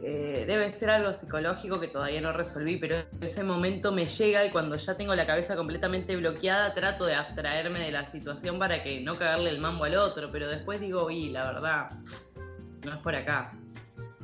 [0.03, 4.49] eh, debe ser algo psicológico que todavía no resolví, pero ese momento me llega y
[4.49, 8.99] cuando ya tengo la cabeza completamente bloqueada trato de abstraerme de la situación para que
[9.01, 11.89] no cagarle el mambo al otro, pero después digo, y la verdad,
[12.83, 13.53] no es por acá.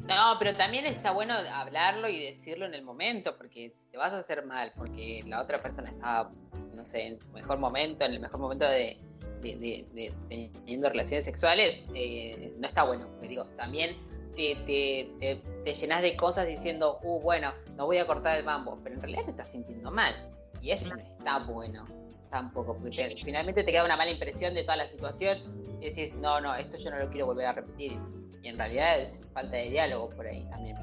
[0.07, 4.13] No, pero también está bueno hablarlo y decirlo en el momento, porque si te vas
[4.13, 6.29] a hacer mal, porque la otra persona está,
[6.73, 8.97] no sé, en su mejor momento, en el mejor momento de,
[9.41, 13.09] teniendo relaciones sexuales, eh, no está bueno.
[13.21, 13.97] Me digo, también
[14.37, 18.95] te, te, llenas de cosas diciendo, uh, bueno, no voy a cortar el mambo, pero
[18.95, 20.13] en realidad te estás sintiendo mal.
[20.61, 21.85] Y eso no está bueno
[22.29, 25.39] tampoco, porque finalmente te queda una mala impresión de toda la situación
[25.81, 27.99] y decís, no, no, esto yo no lo quiero volver a repetir.
[28.43, 30.77] Y en realidad es falta de diálogo por ahí también.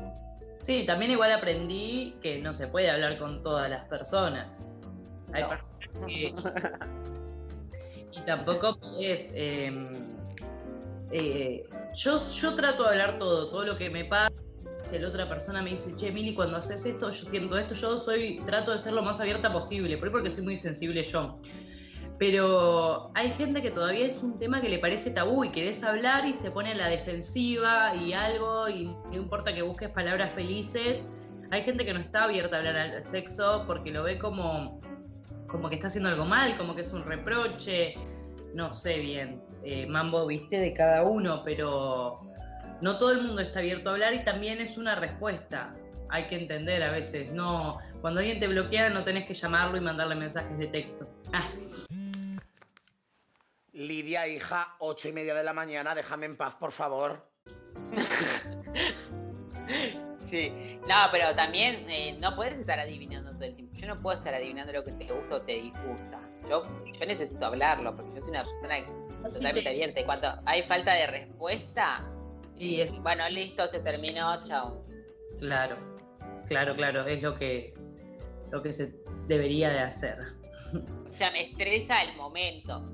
[0.61, 4.67] Sí, también igual aprendí que no se puede hablar con todas las personas.
[5.33, 6.35] Hay personas que...
[8.13, 9.31] y tampoco puedes...
[9.35, 10.15] Em,
[11.17, 14.33] eh, yo, yo trato de hablar todo, todo lo que me pasa.
[14.85, 18.01] Si la otra persona me dice, che, Mili, cuando haces esto, yo siento esto, yo
[18.01, 21.39] soy, trato de ser lo más abierta posible, por porque soy muy sensible yo.
[22.19, 26.27] Pero hay gente que todavía es un tema que le parece tabú y querés hablar
[26.27, 31.09] y se pone en la defensiva y algo, y no importa que busques palabras felices.
[31.53, 34.81] Hay gente que no está abierta a hablar al sexo porque lo ve como,
[35.47, 37.95] como que está haciendo algo mal, como que es un reproche.
[38.55, 39.43] No sé bien.
[39.65, 42.21] Eh, mambo, viste, de cada uno, pero
[42.81, 45.75] no todo el mundo está abierto a hablar y también es una respuesta.
[46.09, 49.81] Hay que entender a veces, no, cuando alguien te bloquea no tenés que llamarlo y
[49.81, 51.09] mandarle mensajes de texto.
[51.33, 51.43] Ah.
[53.73, 57.29] Lidia, hija, ocho y media de la mañana, déjame en paz, por favor.
[60.31, 60.79] sí.
[60.87, 63.75] No, pero también eh, no puedes estar adivinando todo el tiempo.
[63.75, 66.21] Yo no puedo estar adivinando lo que te gusta o te disgusta.
[66.49, 66.65] Yo,
[66.99, 68.77] yo necesito hablarlo, porque yo soy una persona
[69.23, 70.01] totalmente abierta.
[70.01, 72.11] Y cuando hay falta de respuesta,
[72.57, 74.85] Y es, bueno, listo, se terminó, chao.
[75.39, 75.77] claro,
[76.47, 77.75] claro, claro, es lo que,
[78.53, 78.95] lo que se
[79.27, 80.19] debería de hacer.
[81.11, 82.91] O sea, me estresa el momento.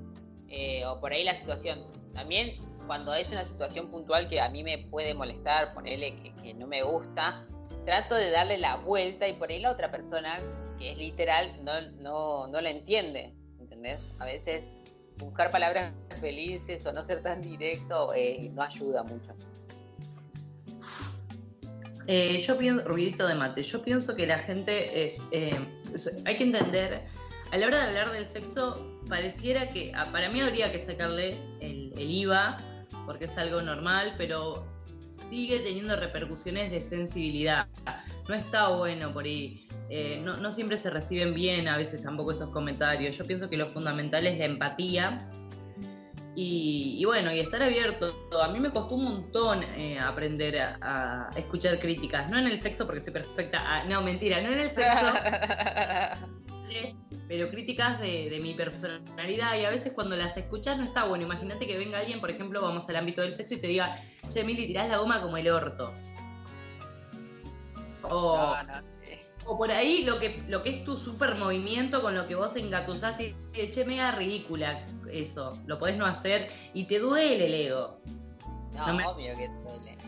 [0.49, 1.79] eh, o por ahí la situación.
[2.15, 6.55] También cuando es una situación puntual que a mí me puede molestar, ponerle que, que
[6.55, 7.47] no me gusta,
[7.85, 10.41] trato de darle la vuelta y por ahí la otra persona,
[10.79, 13.33] que es literal, no, no, no la entiende.
[14.19, 14.65] A veces
[15.19, 19.35] buscar palabras felices o no ser tan directo eh, no ayuda mucho.
[22.07, 25.55] Eh, yo pienso, ruidito de mate, yo pienso que la gente es, eh,
[25.95, 27.05] es- hay que entender,
[27.53, 31.37] a la hora de hablar del sexo, pareciera que, ah, para mí habría que sacarle
[31.61, 32.57] el, el IVA,
[33.07, 34.67] porque es algo normal, pero
[35.31, 37.69] sigue teniendo repercusiones de sensibilidad.
[38.29, 39.69] No está bueno por ahí.
[39.91, 43.19] Eh, no, no siempre se reciben bien a veces tampoco esos comentarios.
[43.19, 45.29] Yo pienso que lo fundamental es la empatía
[46.37, 48.15] y, y bueno, y estar abierto.
[48.41, 52.31] A mí me costó un montón eh, aprender a, a escuchar críticas.
[52.31, 53.59] No en el sexo porque soy perfecta.
[53.67, 55.13] Ah, no, mentira, no en el sexo.
[57.27, 59.57] pero críticas de, de mi personalidad.
[59.57, 61.25] Y a veces cuando las escuchas no está bueno.
[61.25, 63.99] Imagínate que venga alguien, por ejemplo, vamos al ámbito del sexo y te diga,
[64.29, 65.93] che, Mili, tirás la goma como el orto.
[68.03, 68.90] O, No, no, sí.
[69.51, 72.55] O por ahí lo que, lo que es tu super movimiento con lo que vos
[72.55, 75.59] engatusás y dices, che, mega ridícula eso.
[75.67, 78.01] Lo podés no hacer y te duele el ego.
[78.73, 79.99] No, No me- obvio que duele.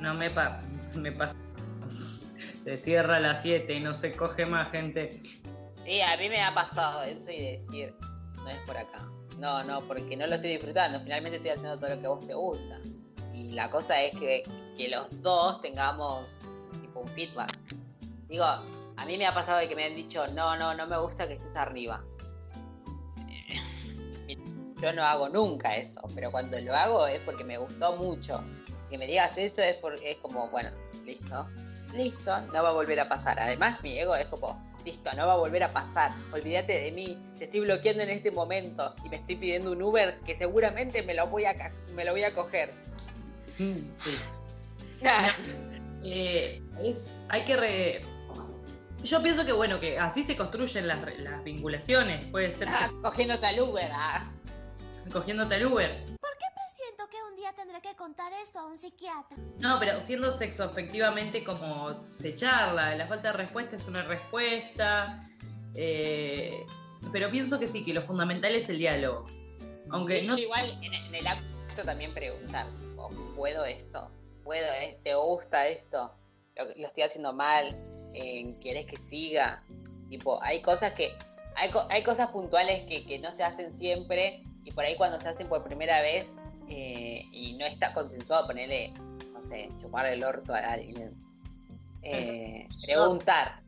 [0.00, 0.60] No me, pa
[0.94, 1.34] me pasa.
[2.62, 5.18] Se cierra a las 7 y no se coge más gente.
[5.84, 7.94] Sí, a mí me ha pasado eso y decir,
[8.36, 9.08] no es por acá.
[9.40, 11.00] No, no, porque no lo estoy disfrutando.
[11.00, 12.78] Finalmente estoy haciendo todo lo que a vos te gusta.
[13.34, 14.44] Y la cosa es que,
[14.76, 16.32] que los dos tengamos
[16.80, 17.56] tipo un feedback.
[18.28, 20.98] Digo, a mí me ha pasado de que me han dicho, no, no, no me
[20.98, 22.04] gusta que estés arriba.
[24.28, 24.36] Eh,
[24.80, 28.42] Yo no hago nunca eso, pero cuando lo hago es porque me gustó mucho.
[28.90, 30.70] Que me digas eso es, porque es como, bueno,
[31.04, 31.48] listo,
[31.94, 33.38] listo, no va a volver a pasar.
[33.38, 36.10] Además, mi ego es como, listo, no va a volver a pasar.
[36.32, 40.18] Olvídate de mí, te estoy bloqueando en este momento y me estoy pidiendo un Uber
[40.20, 41.54] que seguramente me lo voy a,
[41.94, 42.72] me lo voy a coger.
[43.58, 44.18] Mm, sí.
[46.00, 48.00] Eh, es, hay que re-
[49.04, 52.26] Yo pienso que bueno, que así se construyen las, vinculaciones.
[52.28, 53.90] Puede ser Ah, cogiéndote al Uber.
[53.92, 54.30] ah.
[55.12, 56.04] cogiéndote al Uber.
[56.76, 59.36] Siento que un día tendré que contar esto a un psiquiatra.
[59.60, 65.18] No, pero siendo sexo efectivamente como se charla, la falta de respuesta es una respuesta.
[65.74, 66.64] eh,
[67.12, 69.24] pero pienso que sí, que lo fundamental es el diálogo.
[69.90, 74.10] Aunque no yo igual en, en el acto también preguntar, tipo, ¿puedo esto?
[74.44, 75.00] ¿Puedo esto?
[75.04, 76.12] ¿Te gusta esto?
[76.56, 77.76] ¿Lo, lo estoy haciendo mal?
[78.14, 79.62] Eh, ¿Quieres que siga?
[80.08, 81.12] Tipo, hay cosas que,
[81.54, 85.20] hay, co- hay cosas puntuales que, que no se hacen siempre y por ahí cuando
[85.20, 86.28] se hacen por primera vez
[86.68, 88.92] eh, y no está consensuado ponerle,
[89.32, 91.12] no sé, chupar el orto a alguien.
[92.02, 93.60] Eh, preguntar.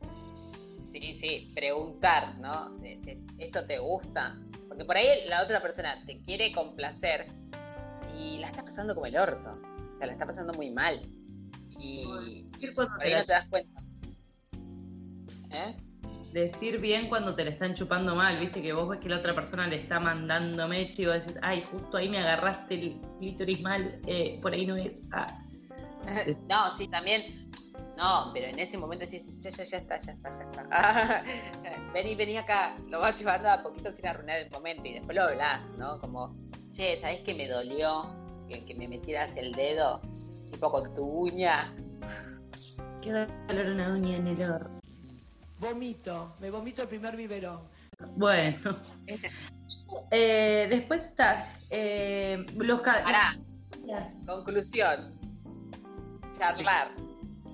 [0.89, 2.71] Sí, sí, preguntar, ¿no?
[3.37, 4.35] ¿Esto te gusta?
[4.67, 7.27] Porque por ahí la otra persona te quiere complacer
[8.17, 9.57] y la está pasando como el orto.
[9.95, 10.99] O sea, la está pasando muy mal.
[11.79, 12.03] Y
[12.75, 13.80] cuando por ahí no te das cuenta.
[15.53, 15.75] ¿Eh?
[16.31, 19.35] decir bien cuando te la están chupando mal, viste que vos ves que la otra
[19.35, 23.61] persona le está mandando meche y vos decís, ay, justo ahí me agarraste el clítoris
[23.61, 25.03] mal, eh, por ahí no es.
[25.11, 25.27] Ah.
[26.49, 27.51] No, sí, también.
[27.95, 31.23] No, pero en ese momento decís, ya, ya, ya está, ya está, ya está.
[31.93, 35.23] vení, vení acá, lo vas llevando a poquito sin arruinar el momento y después lo
[35.23, 35.99] hablas, ¿no?
[35.99, 36.35] Como,
[36.71, 38.15] che, ¿sabés que me dolió
[38.47, 40.01] que, que me metieras el dedo,
[40.49, 41.75] tipo con tu uña?
[43.01, 44.80] Qué dolor una uña en el orto.
[45.61, 47.61] Vomito, me vomito el primer biberón.
[48.15, 48.57] Bueno.
[50.11, 53.37] Eh, después está eh, los Pará,
[54.25, 55.17] conclusión.
[56.37, 56.89] Charlar,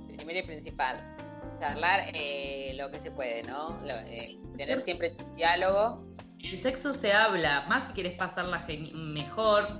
[0.08, 1.16] primero y principal.
[1.60, 3.78] Charlar eh, lo que se puede, ¿no?
[3.84, 6.06] Lo- eh, tener siempre diálogo.
[6.40, 9.80] El sexo se habla, más si quieres pasarla geni- mejor,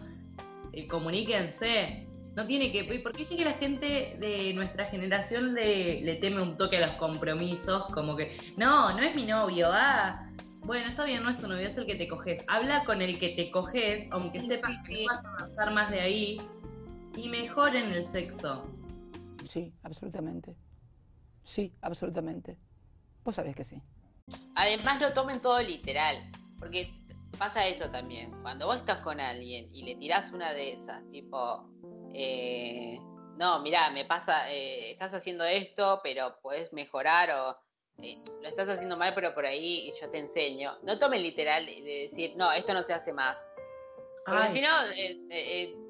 [0.74, 2.07] eh, comuníquense.
[2.38, 2.84] No tiene que.
[3.02, 6.96] Porque viste que la gente de nuestra generación le, le teme un toque a los
[6.98, 10.24] compromisos, como que, no, no es mi novio, ah.
[10.62, 12.44] Bueno, está bien, no es tu novio, es el que te coges.
[12.48, 16.00] Habla con el que te coges, aunque sepas que no vas a avanzar más de
[16.00, 16.42] ahí,
[17.16, 18.64] y mejoren el sexo.
[19.50, 20.56] Sí, absolutamente.
[21.44, 22.56] Sí, absolutamente.
[23.24, 23.82] Vos sabés que sí.
[24.54, 26.30] Además, no tomen todo literal.
[26.60, 26.88] Porque
[27.40, 28.32] pasa eso también.
[28.44, 31.68] Cuando vos estás con alguien y le tirás una de esas, tipo,
[32.14, 33.00] eh,
[33.38, 37.58] no, mira, me pasa, eh, estás haciendo esto, pero puedes mejorar o
[38.02, 40.78] eh, lo estás haciendo mal, pero por ahí yo te enseño.
[40.84, 43.38] No tomen literal de, de decir, no, esto no se hace más.
[44.26, 44.70] Porque si no,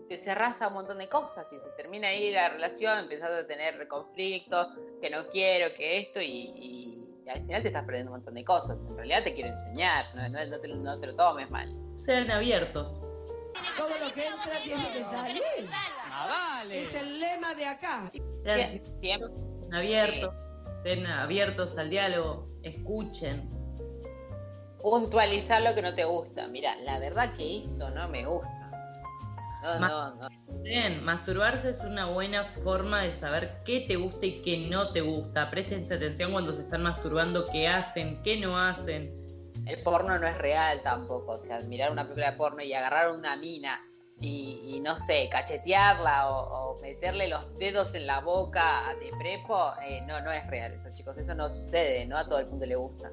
[0.07, 3.47] te cerrás a un montón de cosas y se termina ahí la relación, empezás a
[3.47, 4.67] tener conflictos,
[5.01, 6.25] que no quiero, que esto, y,
[6.55, 8.77] y- y al final te estás perdiendo un montón de cosas.
[8.77, 11.73] En realidad te quiero enseñar, no, no- no te, no te lo tomes mal.
[11.95, 13.01] Sean abiertos.
[13.77, 15.41] Todo lo que entra tiene que salir.
[16.71, 18.11] Es el lema de acá.
[18.99, 19.29] Siempre,
[19.71, 20.33] abiertos.
[20.77, 22.49] Estén abiertos al diálogo.
[22.63, 23.49] Escuchen.
[24.81, 26.47] puntualizar lo que no te gusta.
[26.47, 28.49] Mira, la verdad que esto no me gusta.
[29.63, 30.27] No, no, no.
[30.63, 35.01] Bien, masturbarse es una buena forma de saber qué te gusta y qué no te
[35.01, 35.49] gusta.
[35.49, 39.26] Préstense atención cuando se están masturbando, qué hacen, qué no hacen.
[39.67, 41.33] El porno no es real tampoco.
[41.33, 43.79] O sea, mirar una película de porno y agarrar una mina
[44.19, 49.73] y, y, no sé, cachetearla o, o meterle los dedos en la boca de prepo,
[49.87, 51.17] eh, no, no es real eso, chicos.
[51.17, 53.11] Eso no sucede, no a todo el mundo le gusta.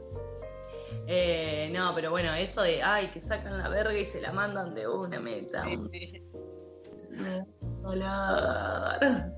[1.07, 4.75] Eh, no, pero bueno, eso de, ay, que sacan la verga y se la mandan
[4.75, 5.65] de una meta.
[7.83, 9.33] dólar.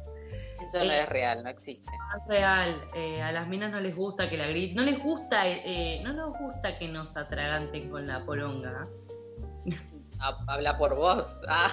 [0.67, 1.91] Eso no es real, no existe.
[1.91, 2.81] No es real.
[2.95, 4.77] Eh, a las minas no les gusta que la griten.
[4.77, 8.87] No les gusta, eh, no nos gusta que nos atraganten con la poronga.
[10.21, 11.41] Ha- Habla por vos.
[11.49, 11.73] Ah,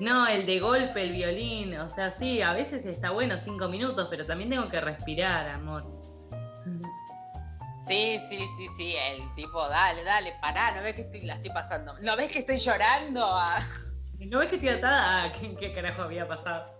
[0.00, 1.76] No, el de golpe, el violín.
[1.78, 5.84] O sea, sí, a veces está bueno cinco minutos, pero también tengo que respirar, amor.
[7.86, 8.94] sí, sí, sí, sí.
[8.96, 11.94] El tipo, dale, dale, pará, no ves que estoy, la estoy pasando.
[12.00, 13.24] ¿No ves que estoy llorando?
[13.24, 13.66] Ah.
[14.18, 15.24] ¿No ves que estoy atada?
[15.24, 16.75] Ah, ¿Qué, qué carajo había pasado?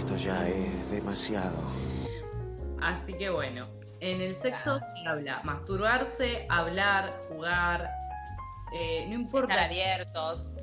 [0.00, 1.58] Esto ya es demasiado.
[2.80, 3.68] Así que bueno,
[4.00, 7.90] en el sexo se habla masturbarse, hablar, jugar.
[8.72, 10.54] eh, no Estar importa, abiertos,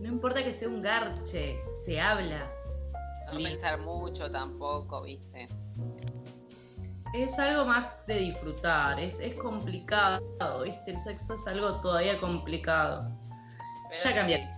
[0.00, 2.48] no importa que sea un garche, se habla.
[3.32, 5.48] no pensar mucho tampoco, ¿viste?
[7.14, 10.22] Es algo más de disfrutar, es, es complicado,
[10.64, 10.92] ¿viste?
[10.92, 13.08] El sexo es algo todavía complicado.
[13.88, 14.48] Pero Ya sí, cambié.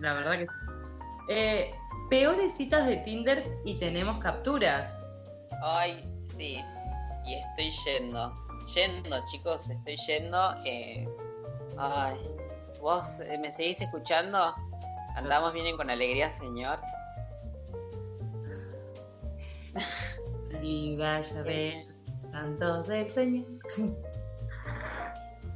[0.00, 0.52] La verdad que sí.
[1.28, 1.74] Eh,
[2.12, 5.02] peores citas de Tinder y tenemos capturas.
[5.62, 6.04] Ay,
[6.36, 6.62] sí.
[7.24, 8.30] Y estoy yendo.
[8.74, 10.54] Yendo, chicos, estoy yendo.
[10.66, 11.08] eh,
[11.78, 12.18] Ay.
[12.82, 14.54] ¿Vos eh, me seguís escuchando?
[15.16, 16.78] ¿Andamos bien con alegría, señor?
[20.62, 21.74] Y vaya a ver
[22.30, 23.46] tantos del Señor.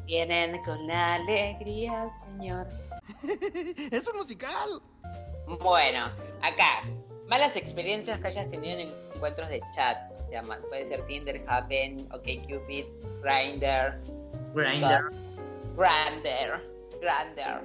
[0.07, 2.67] Vienen con la alegría, señor.
[3.93, 4.81] ¡Es un musical!
[5.61, 6.11] Bueno,
[6.43, 6.83] acá.
[7.29, 9.97] Malas experiencias que hayas tenido en encuentros de chat.
[10.27, 10.61] Se llaman.
[10.69, 12.87] Puede ser Tinder, Happen, OkCupid,
[13.23, 14.01] Grindr,
[14.55, 15.11] Grindr.
[15.77, 16.63] Grindr,
[17.01, 17.63] Grindr.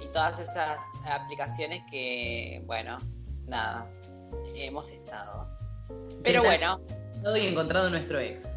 [0.00, 2.98] Y todas esas aplicaciones que, bueno,
[3.46, 3.86] nada,
[4.54, 5.48] hemos estado.
[6.22, 6.80] Pero bueno,
[7.22, 8.52] Todo y encontrado nuestro ex.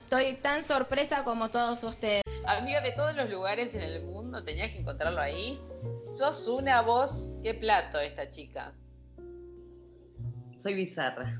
[0.00, 2.22] Estoy tan sorpresa como todos ustedes.
[2.46, 5.60] amiga de todos los lugares en el mundo, tenías que encontrarlo ahí.
[6.16, 8.74] Sos una voz, qué plato esta chica.
[10.64, 11.30] Soy bizarra.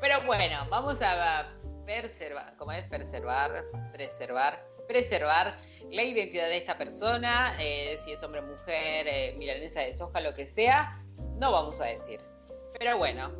[0.00, 1.46] Pero bueno, vamos a
[1.84, 5.54] preservar, como es preservar, preservar, preservar
[5.92, 10.20] la identidad de esta persona, eh, si es hombre o mujer, eh, milanesa de soja,
[10.20, 11.00] lo que sea,
[11.36, 12.20] no vamos a decir.
[12.76, 13.30] Pero bueno,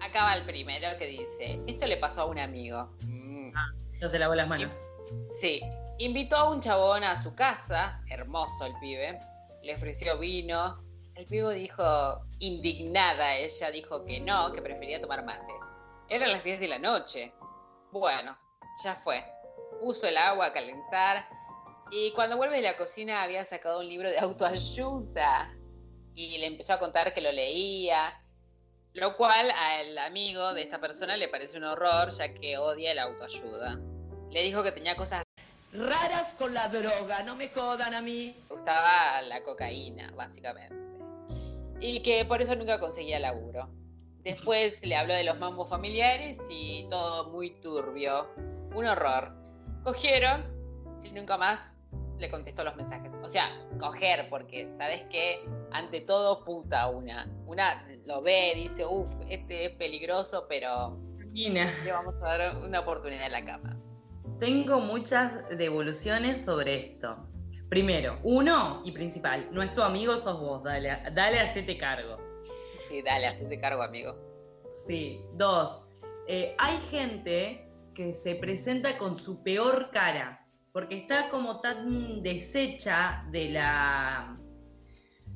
[0.00, 2.88] acaba el primero que dice, esto le pasó a un amigo.
[3.04, 3.52] Mm,
[4.00, 4.74] Ya se lavó las manos.
[5.42, 5.60] Sí,
[5.98, 9.18] invitó a un chabón a su casa, hermoso el pibe,
[9.62, 10.82] le ofreció vino.
[11.14, 15.52] El pibe dijo, indignada, ella dijo que no, que prefería tomar mate.
[16.08, 17.32] Eran las 10 de la noche.
[17.90, 18.36] Bueno,
[18.82, 19.22] ya fue.
[19.80, 21.26] Puso el agua a calentar
[21.90, 25.54] y cuando vuelve de la cocina había sacado un libro de autoayuda
[26.14, 28.18] y le empezó a contar que lo leía,
[28.94, 33.02] lo cual al amigo de esta persona le parece un horror ya que odia la
[33.02, 33.78] autoayuda.
[34.30, 35.22] Le dijo que tenía cosas
[35.74, 38.36] Raras con la droga, no me jodan a mí.
[38.50, 40.81] gustaba la cocaína, básicamente.
[41.82, 43.68] Y que por eso nunca conseguía laburo.
[44.22, 48.28] Después le habló de los mambos familiares y todo muy turbio.
[48.72, 49.34] Un horror.
[49.82, 50.44] Cogieron
[51.02, 51.58] y nunca más
[52.18, 53.10] le contestó los mensajes.
[53.24, 53.50] O sea,
[53.80, 57.28] coger, porque sabes que ante todo puta una.
[57.46, 60.96] Una lo ve, dice, uff, este es peligroso, pero
[61.32, 61.68] Mina.
[61.84, 63.76] le vamos a dar una oportunidad en la cama.
[64.38, 67.16] Tengo muchas devoluciones sobre esto.
[67.72, 72.18] Primero, uno y principal, no es tu amigo, sos vos, dale, dale, hacete cargo.
[72.86, 74.14] Sí, dale, hacete cargo, amigo.
[74.86, 75.22] Sí.
[75.38, 75.86] Dos,
[76.28, 83.24] eh, hay gente que se presenta con su peor cara, porque está como tan deshecha
[83.30, 84.36] de la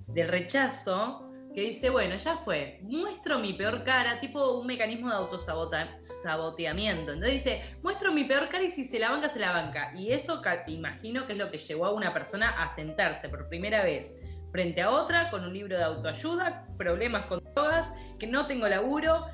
[0.08, 1.25] del rechazo
[1.56, 7.12] que dice, bueno, ya fue, muestro mi peor cara, tipo un mecanismo de autosaboteamiento.
[7.12, 9.90] Entonces dice, muestro mi peor cara y si se la banca, se la banca.
[9.96, 13.82] Y eso imagino que es lo que llevó a una persona a sentarse por primera
[13.84, 14.14] vez
[14.50, 19.24] frente a otra con un libro de autoayuda, problemas con drogas, que no tengo laburo,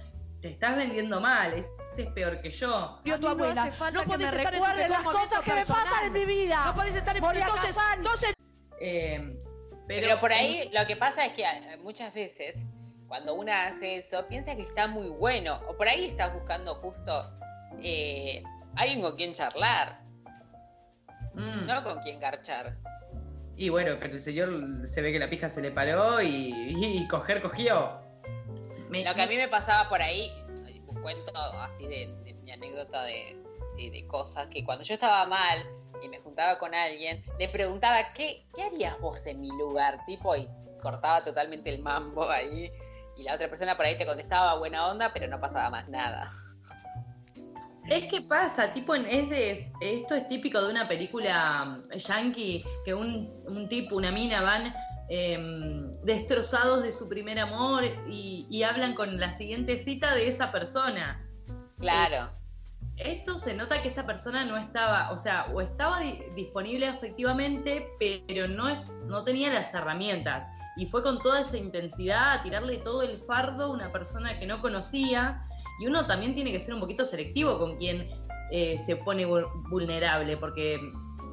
[0.40, 3.00] te estás vendiendo mal, ese es peor que yo.
[3.04, 6.66] Yo tu abuela, no, podés estar en las cosas que me pasan en mi vida.
[6.66, 8.32] No podés estar en entonces, entonces...
[8.78, 9.38] Eh,
[9.86, 12.56] pero, por ahí lo que pasa es que eh, muchas veces
[13.08, 17.30] cuando una hace eso piensa que está muy bueno o por ahí estás buscando justo
[17.82, 18.42] eh,
[18.76, 20.00] alguien con quien charlar,
[21.34, 21.66] mm.
[21.66, 22.76] no con quien garchar.
[23.56, 27.42] Y bueno, pero el señor se ve que la pija se le paró y, coger
[27.42, 28.00] cogió.
[28.88, 30.32] lo que a mí me pasaba por ahí,
[30.86, 33.36] un cuento así de, mi anécdota de,
[33.76, 35.66] de cosas, que cuando yo estaba mal,
[36.02, 40.04] y me juntaba con alguien, le preguntaba, ¿qué, ¿qué harías vos en mi lugar?
[40.06, 40.48] Tipo, y
[40.80, 42.70] cortaba totalmente el mambo ahí.
[43.16, 46.32] Y la otra persona por ahí te contestaba buena onda, pero no pasaba más nada.
[47.88, 52.94] Es que pasa, tipo, es de, esto es típico de una película mm, yankee, que
[52.94, 54.74] un, tipo, una mina van
[55.08, 60.52] em, destrozados de su primer amor y, y, hablan con la siguiente cita de esa
[60.52, 61.28] persona.
[61.78, 62.41] Claro
[63.04, 66.00] esto se nota que esta persona no estaba, o sea, o estaba
[66.34, 70.44] disponible efectivamente, pero no, no tenía las herramientas.
[70.76, 74.46] Y fue con toda esa intensidad a tirarle todo el fardo a una persona que
[74.46, 75.42] no conocía.
[75.80, 78.08] Y uno también tiene que ser un poquito selectivo con quien
[78.50, 79.26] eh, se pone
[79.70, 80.78] vulnerable, porque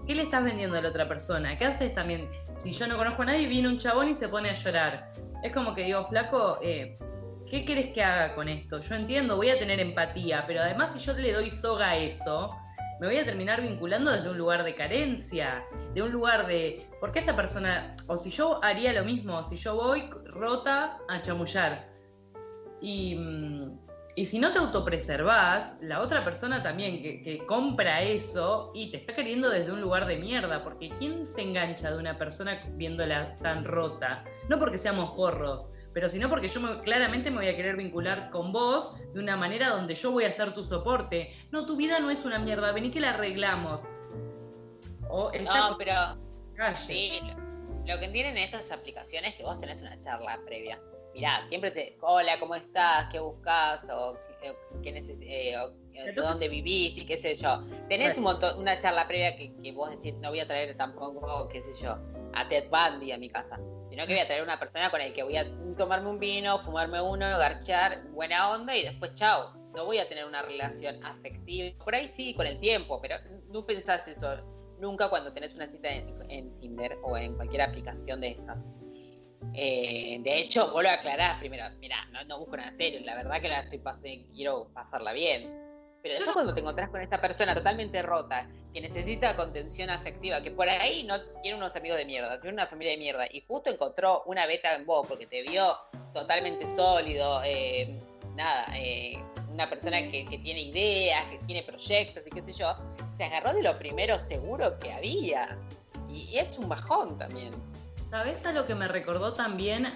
[0.08, 1.58] ¿qué le estás vendiendo a la otra persona?
[1.58, 2.30] ¿Qué haces también?
[2.58, 5.14] Si yo no conozco a nadie, viene un chabón y se pone a llorar.
[5.44, 6.98] Es como que digo, flaco, eh,
[7.50, 8.80] ¿qué querés que haga con esto?
[8.80, 12.56] Yo entiendo, voy a tener empatía, pero además si yo le doy soga a eso,
[13.00, 17.12] me voy a terminar vinculando desde un lugar de carencia, de un lugar de, ¿por
[17.12, 21.90] qué esta persona, o si yo haría lo mismo, si yo voy rota a chamullar?
[22.82, 23.80] Y, mm,
[24.20, 29.16] y si no te autopreservás, la otra persona también que, compra eso y te está
[29.16, 33.64] queriendo desde un lugar de mierda, porque ¿quién se engancha de una persona viéndola tan
[33.64, 34.26] rota?
[34.50, 35.68] No porque seamos jorros,
[36.00, 39.68] pero sino porque yo claramente me voy a querer vincular con vos de una manera
[39.68, 41.36] donde yo voy a ser tu soporte.
[41.52, 43.84] No, tu vida no es una mierda, vení que la arreglamos.
[45.10, 46.18] no, pero
[46.78, 47.20] sí,
[47.86, 50.80] lo que tienen estas aplicaciones es que vos tenés una charla previa.
[51.14, 53.10] Mirá, siempre te, hola, ¿cómo estás?
[53.12, 53.84] ¿Qué buscas?
[53.92, 55.56] O, qué eh,
[55.94, 57.64] eh, dónde vivís y qué sé yo.
[57.88, 61.48] Tenés un montón, una charla previa que, que vos decís, no voy a traer tampoco,
[61.50, 61.98] qué sé yo,
[62.34, 63.60] a Ted Bundy a mi casa
[63.90, 66.60] sino que voy a traer una persona con la que voy a tomarme un vino,
[66.60, 69.54] fumarme uno, garchar, buena onda y después chao.
[69.76, 71.84] No voy a tener una relación afectiva.
[71.84, 73.16] Por ahí sí, con el tiempo, pero
[73.52, 74.38] no pensás eso
[74.80, 78.58] nunca cuando tenés una cita en, Tinder o en cualquier aplicación de estas.
[79.54, 83.48] Eh, de hecho, vuelvo a aclarar primero, mira, no, busco nada serio, la verdad que
[83.48, 85.70] la estoy quiero pasarla bien.
[86.02, 90.52] Pero después cuando te encontrás con esta persona totalmente rota, que necesita contención afectiva, que
[90.52, 93.70] por ahí no tiene unos amigos de mierda, tiene una familia de mierda, y justo
[93.70, 95.76] encontró una beta en vos porque te vio
[96.14, 98.00] totalmente sólido, eh,
[98.36, 102.74] nada, eh, una persona que, tiene ideas, que tiene proyectos y qué sé yo,
[103.18, 105.58] se agarró de lo primero seguro que había.
[106.08, 107.52] Y, es un bajón también.
[108.10, 109.88] ¿Sabes a lo que me recordó también?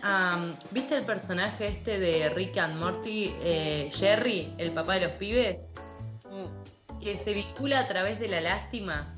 [0.71, 5.61] ¿Viste el personaje este de Rick and Morty, eh, Jerry, el papá de los pibes?
[7.03, 9.13] que se vincula a través de la lástima.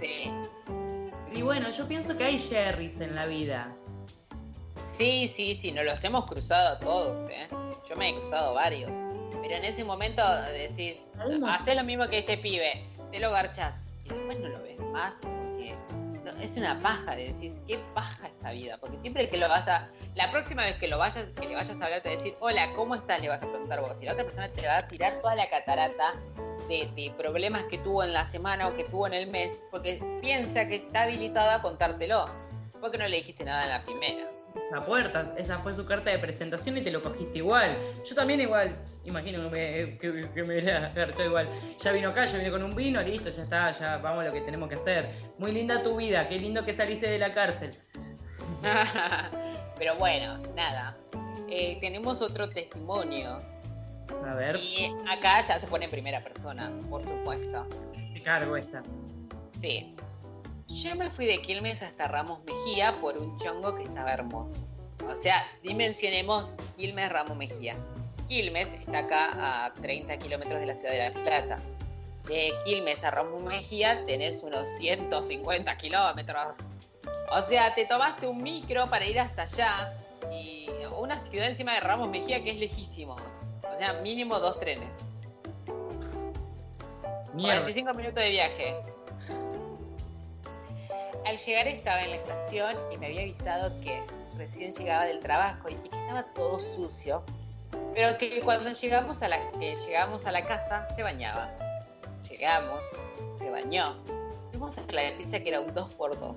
[0.00, 0.30] Sí.
[1.32, 3.74] Y bueno, yo pienso que hay Jerrys en la vida.
[4.98, 7.48] Sí, sí, sí, nos los hemos cruzado todos, ¿eh?
[7.88, 8.92] Yo me he cruzado varios.
[9.42, 10.22] Pero en ese momento
[10.52, 10.96] decís,
[11.46, 13.74] haces lo mismo que este pibe, te lo garchas
[14.04, 15.76] y después no lo ves más porque
[16.40, 19.88] es una paja de decir, qué paja esta vida, porque siempre que lo vas a,
[20.14, 22.94] la próxima vez que lo vayas, que le vayas a hablar, te decir, hola, ¿cómo
[22.94, 23.20] estás?
[23.20, 25.48] Le vas a preguntar vos, y la otra persona te va a tirar toda la
[25.48, 26.12] catarata
[26.68, 30.66] de, problemas que tuvo en la semana o que tuvo en el mes, porque piensa
[30.68, 32.24] que está habilitada a contártelo.
[32.80, 34.37] porque no le dijiste nada en la primera?
[34.68, 37.74] Esa puerta, esa fue su carta de presentación y te lo cogiste igual.
[38.04, 41.48] Yo también igual, imagino que me, que, me agarró igual.
[41.78, 44.32] Ya vino acá, ya vino con un vino, listo, ya está, ya vamos a lo
[44.34, 45.08] que tenemos que hacer.
[45.38, 47.70] Muy linda tu vida, qué lindo que saliste de la cárcel.
[49.78, 50.94] Pero bueno, nada.
[51.48, 53.40] Eh, tenemos otro testimonio
[54.26, 54.56] a ver.
[54.56, 57.66] Y acá ya se pone en primera persona, por supuesto.
[58.12, 58.82] Qué cargo esta.
[59.60, 59.96] Sí.
[60.68, 64.62] Yo me fui de Quilmes hasta Ramos Mejía por un chongo que estaba hermoso.
[65.06, 66.44] O sea, dimensionemos
[66.76, 67.74] Quilmes Ramos Mejía.
[68.28, 71.62] Quilmes está acá a 30 kilómetros de la ciudad de La Plata.
[72.28, 76.58] De Quilmes a Ramos Mejía tenés unos 150 kilómetros.
[77.30, 79.94] O sea, te tomaste un micro para ir hasta allá
[80.30, 83.14] y una ciudad encima de Ramos Mejía que es lejísimo.
[83.14, 84.90] O sea, mínimo dos trenes.
[87.32, 87.62] Mierda.
[87.62, 88.97] 45 minutos de viaje.
[91.28, 94.02] Al llegar estaba en la estación y me había avisado que
[94.38, 97.22] recién llegaba del trabajo y que estaba todo sucio.
[97.94, 101.54] Pero que cuando llegamos a la, llegamos a la casa se bañaba.
[102.30, 102.80] Llegamos,
[103.36, 103.94] se bañó.
[104.52, 106.34] Fuimos a la iglesia que era un 2x2.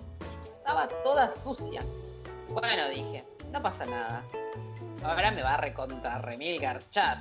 [0.58, 1.82] Estaba toda sucia.
[2.50, 4.26] Bueno, dije, no pasa nada.
[5.06, 7.20] Ahora me va a recontra remil garchat.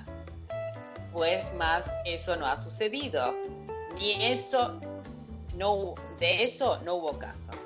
[1.12, 3.32] Pues más, eso no ha sucedido.
[3.94, 4.80] Ni eso,
[5.54, 7.59] no, de eso no hubo caso.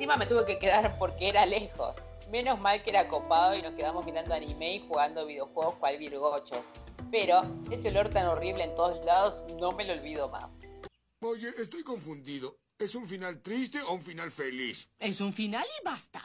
[0.00, 1.94] Encima me tuve que quedar porque era lejos.
[2.30, 6.64] Menos mal que era copado y nos quedamos mirando anime y jugando videojuegos cual virgochos.
[7.10, 10.46] Pero ese olor tan horrible en todos lados no me lo olvido más.
[11.20, 12.56] Oye, estoy confundido.
[12.78, 14.88] ¿Es un final triste o un final feliz?
[14.98, 16.22] Es un final y basta.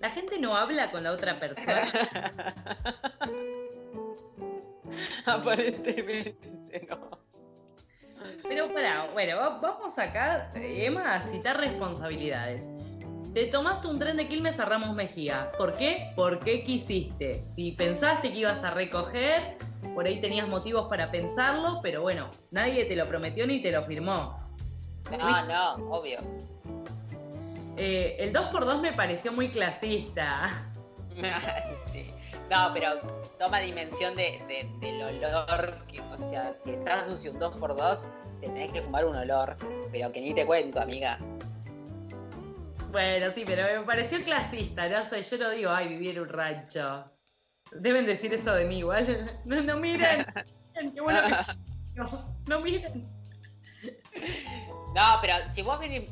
[0.00, 1.92] La gente no habla con la otra persona.
[5.26, 7.25] Aparentemente no.
[8.48, 12.68] Pero para, bueno, va- vamos acá, Emma, a citar responsabilidades.
[13.34, 15.52] Te tomaste un tren de Quilmes a Ramos Mejía.
[15.58, 16.12] ¿Por qué?
[16.16, 17.44] ¿Por qué quisiste?
[17.54, 19.58] Si pensaste que ibas a recoger,
[19.94, 23.82] por ahí tenías motivos para pensarlo, pero bueno, nadie te lo prometió ni te lo
[23.84, 24.40] firmó.
[25.18, 26.20] No, no, obvio.
[27.76, 30.50] Eh, el 2x2 me pareció muy clasista.
[31.92, 32.10] Sí.
[32.50, 32.90] No, pero
[33.38, 35.84] toma dimensión de, de- del olor.
[35.86, 38.00] Que, o sea, si estás sucio un 2x2,
[38.40, 39.56] te tenés que fumar un olor.
[39.90, 41.18] Pero que ni te cuento, amiga.
[42.92, 46.28] Bueno, sí, pero me pareció clasista, no sé, yo no digo, ay, vivir en un
[46.28, 47.04] rancho.
[47.72, 49.06] Deben decir eso de mí igual.
[49.44, 50.24] No, miren,
[50.94, 51.54] qué bueno que
[51.94, 53.06] no, no miren.
[54.94, 56.10] No, pero si vos venís,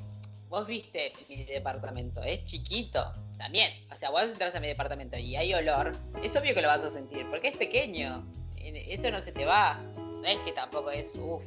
[0.54, 3.12] vos viste mi departamento, es chiquito.
[3.38, 5.90] También, o sea, vos entras a mi departamento y hay olor,
[6.22, 8.24] es obvio que lo vas a sentir, porque es pequeño.
[8.56, 9.80] Eso no se te va.
[9.96, 11.42] No es que tampoco es, uff,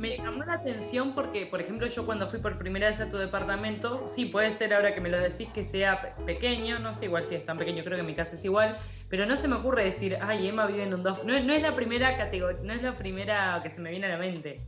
[0.00, 3.18] Me llamó la atención porque, por ejemplo, yo cuando fui por primera vez a tu
[3.18, 7.04] departamento, sí, puede ser ahora que me lo decís que sea pe- pequeño, no sé
[7.04, 8.78] igual si es tan pequeño, creo que mi casa es igual,
[9.10, 11.22] pero no se me ocurre decir, ay, Emma vive en un dos.
[11.24, 14.06] No, es- no es la primera categoría, no es la primera que se me viene
[14.06, 14.62] a la mente.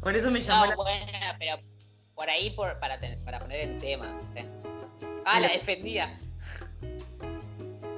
[0.00, 1.06] Por eso me llamó No, la bueno,
[1.38, 1.58] pero
[2.20, 4.14] por ahí por, para, ten- para poner en tema.
[5.24, 6.18] Ah, la defendía.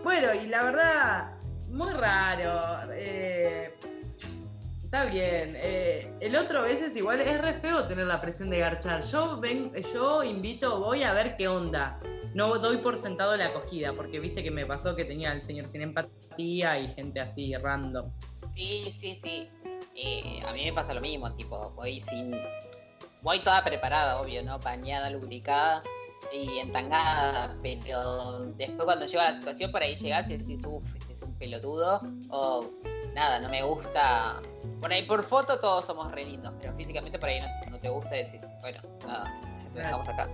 [0.04, 1.30] Bueno, y la verdad,
[1.68, 2.92] muy raro.
[2.94, 3.74] eh,
[4.84, 5.54] está bien.
[5.56, 9.02] eh, el otro a veces igual es re feo tener la presión de garchar.
[9.02, 11.98] Yo ven, yo invito, voy a ver qué onda.
[12.32, 15.66] No doy por sentado la acogida, porque viste que me pasó que tenía el señor
[15.66, 18.08] sin empatía y gente así random.
[18.54, 19.48] Sí, sí, sí.
[19.96, 22.32] Eh, a mí me pasa lo mismo, tipo, voy sin.
[23.22, 24.58] Voy toda preparada, obvio, ¿no?
[24.58, 25.82] Bañada, lubricada
[26.32, 31.14] y entangada, pero después cuando llega la situación, por ahí llegas y decís, uff, este
[31.14, 32.00] es un pelotudo,
[32.30, 32.64] o
[33.14, 34.40] nada, no me gusta.
[34.80, 37.88] Por ahí por foto todos somos re lindos, pero físicamente por ahí no, no te
[37.88, 39.40] gusta y decís, bueno, nada,
[39.74, 40.28] dejamos acá.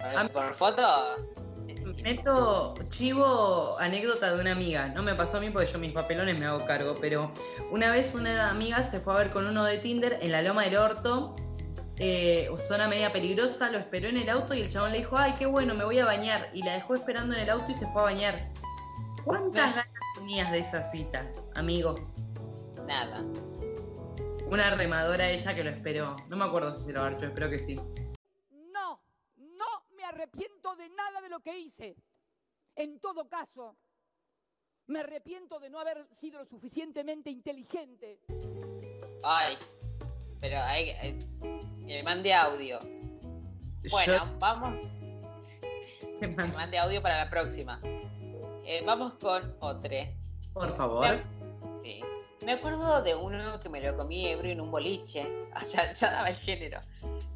[0.00, 0.82] Por- Por foto,
[2.02, 4.86] Meto chivo anécdota de una amiga.
[4.88, 7.32] No me pasó a mí porque yo mis papelones me hago cargo, pero
[7.70, 10.62] una vez una amiga se fue a ver con uno de Tinder en la Loma
[10.64, 11.34] del Orto,
[11.98, 15.34] eh, zona media peligrosa, lo esperó en el auto y el chabón le dijo, ay,
[15.38, 16.50] qué bueno, me voy a bañar.
[16.52, 18.52] Y la dejó esperando en el auto y se fue a bañar.
[19.24, 21.94] ¿Cuántas ganas tenías de esa cita, amigo?
[22.86, 23.24] nada.
[24.46, 26.14] Una remadora ella que lo esperó.
[26.28, 27.74] No me acuerdo si se lo archó, espero que sí.
[28.72, 29.00] No,
[29.36, 29.66] no
[29.96, 31.96] me arrepiento de nada de lo que hice.
[32.76, 33.76] En todo caso,
[34.86, 38.20] me arrepiento de no haber sido lo suficientemente inteligente.
[39.24, 39.56] Ay,
[40.40, 41.18] pero hay, hay-
[41.86, 42.78] que me mande audio.
[43.90, 44.74] Bueno, Yo- vamos.
[46.20, 47.80] Me mande audio para la próxima.
[48.64, 49.90] Eh, vamos con otro.
[50.54, 51.22] Por favor.
[51.84, 52.00] Sí.
[52.44, 55.26] Me acuerdo de uno que me lo comí ebrio en un boliche.
[55.52, 56.80] Ah, ya, ya daba el género.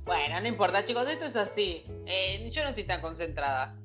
[0.04, 1.84] Bueno, no importa, chicos, esto es así.
[2.06, 3.76] Eh, yo no estoy tan concentrada.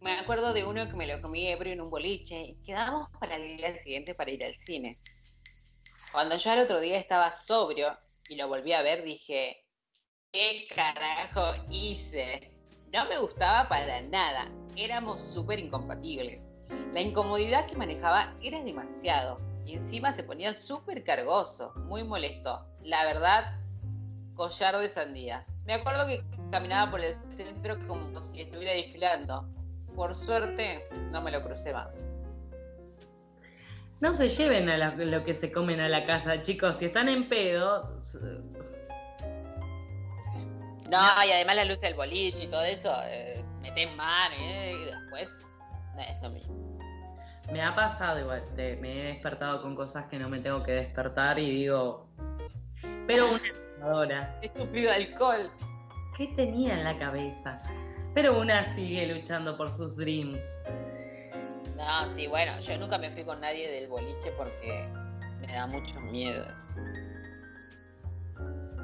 [0.00, 3.36] Me acuerdo de uno que me lo comí ebrio en un boliche y quedamos para
[3.36, 4.98] el día siguiente para ir al cine.
[6.12, 7.96] Cuando yo al otro día estaba sobrio
[8.28, 9.56] y lo volví a ver, dije,
[10.32, 12.52] ¿qué carajo hice?
[12.92, 14.48] No me gustaba para nada.
[14.76, 16.40] Éramos súper incompatibles.
[16.92, 19.40] La incomodidad que manejaba era demasiado.
[19.64, 22.64] Y encima se ponía súper cargoso, muy molesto.
[22.82, 23.58] La verdad,
[24.34, 25.46] collar de sandías.
[25.64, 29.46] Me acuerdo que caminaba por el centro como si estuviera desfilando.
[29.94, 31.88] Por suerte, no me lo crucé más.
[34.00, 36.76] No se lleven a lo que se comen a la casa, chicos.
[36.76, 38.00] Si están en pedo,
[40.90, 44.84] No, y además la luz del boliche y todo eso, eh, metés mano eh, y
[44.86, 45.28] después
[45.94, 46.78] no es lo mismo.
[47.52, 50.72] Me ha pasado igual, te- me he despertado con cosas que no me tengo que
[50.72, 52.08] despertar y digo,
[53.06, 53.40] pero una
[53.76, 55.50] fumadora, Estúpido alcohol.
[56.16, 57.60] ¿qué tenía en la cabeza?
[58.14, 60.40] Pero una sigue luchando por sus dreams.
[61.76, 64.88] No, sí, bueno, yo nunca me fui con nadie del boliche porque
[65.40, 66.44] me da mucho miedo.
[66.44, 66.68] eso.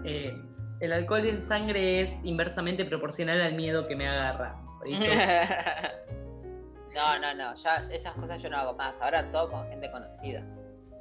[0.05, 0.33] Eh,
[0.81, 4.57] el alcohol en sangre es inversamente proporcional al miedo que me agarra.
[4.79, 5.05] Por eso,
[6.95, 8.95] no, no, no, ya esas cosas yo no hago más.
[9.01, 10.43] Ahora todo con gente conocida.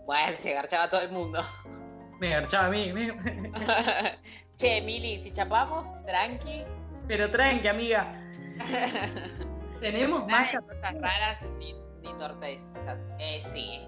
[0.06, 1.44] Bueno, se garchaba todo el mundo.
[2.20, 2.94] me garchaba a mí.
[2.94, 3.14] me-
[4.58, 6.64] che, Mili, si chapamos, tranqui.
[7.08, 8.22] Pero tranqui, amiga.
[9.82, 13.00] Tenemos más cosas raras ni, ni tortezas.
[13.20, 13.88] Eh, sí.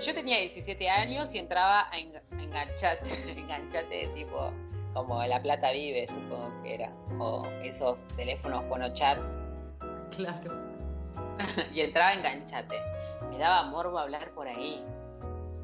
[0.00, 4.52] Yo tenía 17 años y entraba a enganchate, enganchate tipo
[4.94, 6.92] como La Plata Vive, supongo que era.
[7.18, 8.64] O esos teléfonos
[8.94, 9.18] chat
[10.16, 10.52] Claro.
[11.74, 12.76] y entraba enganchate.
[13.30, 14.84] Me daba morbo hablar por ahí.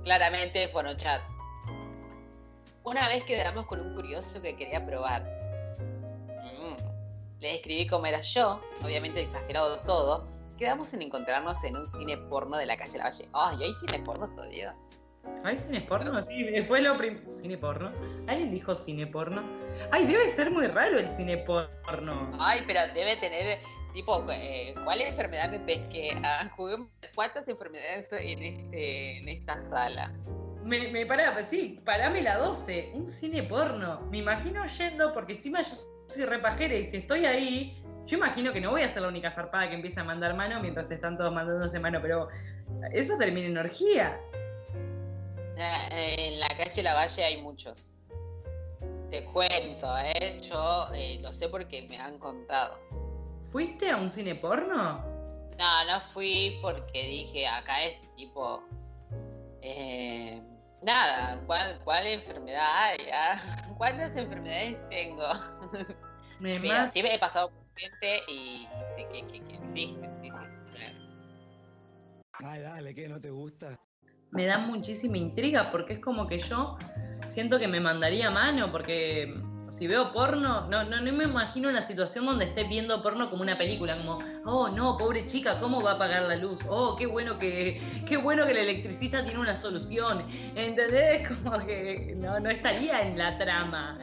[0.05, 1.22] Claramente Fonochat.
[2.85, 5.22] Una vez quedamos con un curioso que quería probar.
[6.29, 7.41] Mm.
[7.41, 10.29] Le escribí cómo era yo, obviamente exagerado todo.
[10.57, 13.29] Quedamos en encontrarnos en un cine porno de la calle Lavalle.
[13.33, 14.74] Ay, hay cine porno todavía.
[15.45, 16.20] ¿Hay cine porno?
[16.22, 17.33] Sí, fue lo primero.
[17.33, 17.93] ¿Cine porno?
[18.27, 19.43] ¿Alguien dijo cine porno?
[19.93, 22.31] Ay, debe ser muy raro el cine porno.
[22.41, 23.61] Ay, pero debe tener
[23.95, 26.20] tipo, eh, ¿cuál enfermedad me pesqué?
[26.22, 30.12] Ah, juguemos cuántas enfermedades en, este, en esta sala.
[30.64, 32.91] Me, me pará, pues sí, parame la 12.
[32.95, 34.01] Un cine porno.
[34.11, 35.77] Me imagino yendo, porque encima yo
[36.09, 39.31] soy repajera y si estoy ahí, yo imagino que no voy a ser la única
[39.31, 42.29] zarpada que empieza a mandar mano mientras están todos mandándose mano, pero
[42.93, 44.20] eso termina en orgía.
[45.59, 47.94] Ah, En la calle Lavalle hay muchos.
[49.11, 50.40] Te cuento, ¿eh?
[50.50, 52.76] Yo eh, lo sé porque me han contado.
[53.42, 55.04] ¿Fuiste a un cine porno?
[55.59, 58.62] No, no fui porque dije, acá es tipo...
[59.62, 60.42] eh,
[60.82, 62.98] nada, ¿cuál, cuál enfermedad hay?
[63.12, 63.72] ah?
[63.78, 65.26] ¿Cuántas enfermedades tengo?
[66.40, 70.07] Me Mira, ma- sí me he pasado por gente y sé que, que, que existe,
[70.20, 70.30] sí, sí,
[70.74, 70.94] claro.
[72.44, 73.09] Ay, dale, ¿qué?
[73.09, 73.78] ¿No te gusta?
[74.31, 76.77] Me da muchísima intriga porque es como que yo
[77.29, 79.35] siento que me mandaría mano porque
[79.77, 83.43] si veo porno, no, no, no me imagino una situación donde esté viendo porno como
[83.43, 86.61] una película, como, oh no, pobre chica, ¿cómo va a apagar la luz?
[86.68, 90.24] Oh, qué bueno que, qué bueno que el electricista tiene una solución.
[90.55, 91.29] ¿Entendés?
[91.43, 93.99] Como que no, no estaría en la trama.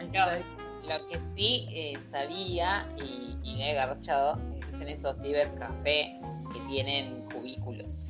[0.87, 6.19] Lo que sí eh, sabía y, y he agarchado es en esos cibercafé
[6.53, 8.09] que tienen cubículos.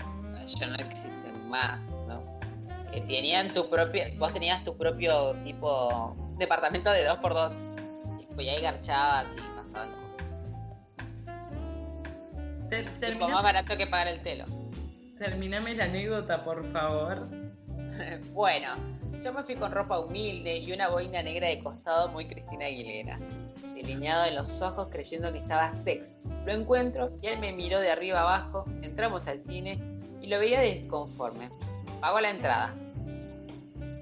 [0.59, 1.79] Ya no existen más.
[2.93, 7.51] Que tenían tu propio, vos tenías tu propio tipo departamento de dos por dos.
[8.37, 10.03] Y ahí garchabas y pasaban cosas.
[12.99, 14.45] Te- más barato que pagar el telo.
[15.17, 17.27] Terminame la anécdota, por favor.
[18.33, 18.69] Bueno,
[19.23, 23.19] yo me fui con ropa humilde y una boina negra de costado muy Cristina Aguilera,
[23.75, 26.07] delineado en los ojos creyendo que estaba sexy.
[26.43, 29.79] Lo encuentro y él me miró de arriba abajo, entramos al cine
[30.21, 31.49] y lo veía desconforme.
[32.03, 32.75] Pagó la entrada.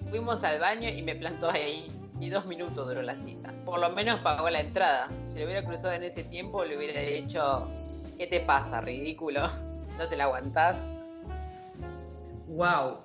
[0.10, 1.88] Fuimos al baño y me plantó ahí.
[2.20, 3.54] Y dos minutos duró la cita.
[3.64, 5.08] Por lo menos pagó la entrada.
[5.28, 7.68] Si lo hubiera cruzado en ese tiempo, le hubiera dicho,
[8.18, 9.48] ¿qué te pasa, ridículo?
[10.00, 10.78] ¿No te la aguantás?
[12.48, 13.02] Wow,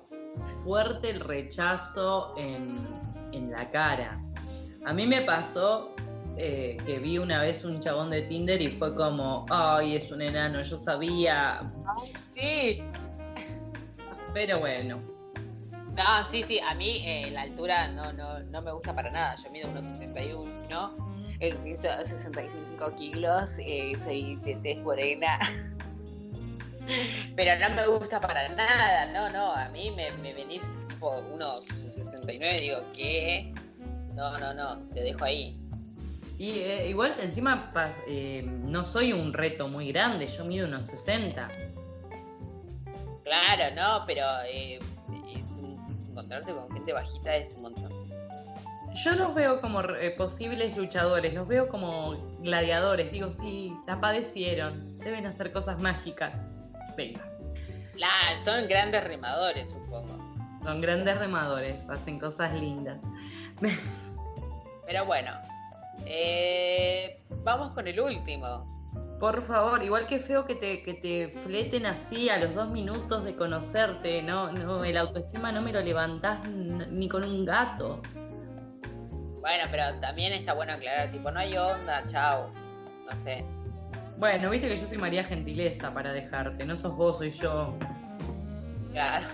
[0.63, 2.73] fuerte el rechazo en,
[3.33, 4.19] en la cara.
[4.83, 5.93] A mí me pasó
[6.37, 10.23] eh, que vi una vez un chabón de Tinder y fue como, ay, es un
[10.23, 11.71] enano, yo sabía.
[12.33, 12.81] Sí.
[14.37, 15.01] Pero bueno,
[15.95, 19.35] No, sí, sí, a mí eh, la altura no, no, no me gusta para nada.
[19.43, 20.95] Yo mido unos 71,
[21.39, 25.39] eh, peso 65 kilos, eh, soy de tez morena.
[27.35, 31.65] Pero no me gusta para nada, no, no, a mí me, me venís tipo unos
[31.65, 33.53] 69 y digo, ¿qué?
[34.13, 35.59] No, no, no, te dejo ahí.
[36.37, 37.71] y eh, igual encima
[38.07, 41.49] eh, no soy un reto muy grande, yo mido unos 60.
[43.27, 44.79] Claro, no, pero eh,
[45.35, 47.91] es un- encontrarse con gente bajita es un montón.
[48.93, 53.11] Yo los veo como eh, posibles luchadores, los veo como gladiadores.
[53.11, 56.45] Digo, sí, la padecieron, deben hacer cosas mágicas.
[56.95, 57.21] Venga,
[57.95, 60.17] La- son grandes remadores, supongo.
[60.63, 62.99] son grandes remadores, hacen cosas lindas.
[64.87, 65.31] Pero bueno,
[66.05, 68.76] eh, vamos con el último.
[69.19, 73.23] Por favor, igual que feo que te, que te fleten así a los dos minutos
[73.23, 77.99] de conocerte, no, no, el autoestima no me lo levantás ni con un gato.
[79.41, 82.51] Bueno, pero también está bueno aclarar, tipo, no hay onda, chao.
[83.09, 83.43] No sé.
[84.17, 87.75] Bueno, viste que yo soy María Gentileza para dejarte, no sos vos, soy yo.
[88.91, 89.27] Claro.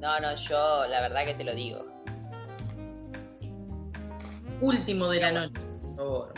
[0.00, 1.84] No, no, yo la verdad que te lo digo.
[4.60, 6.34] Último de la noche, por favor.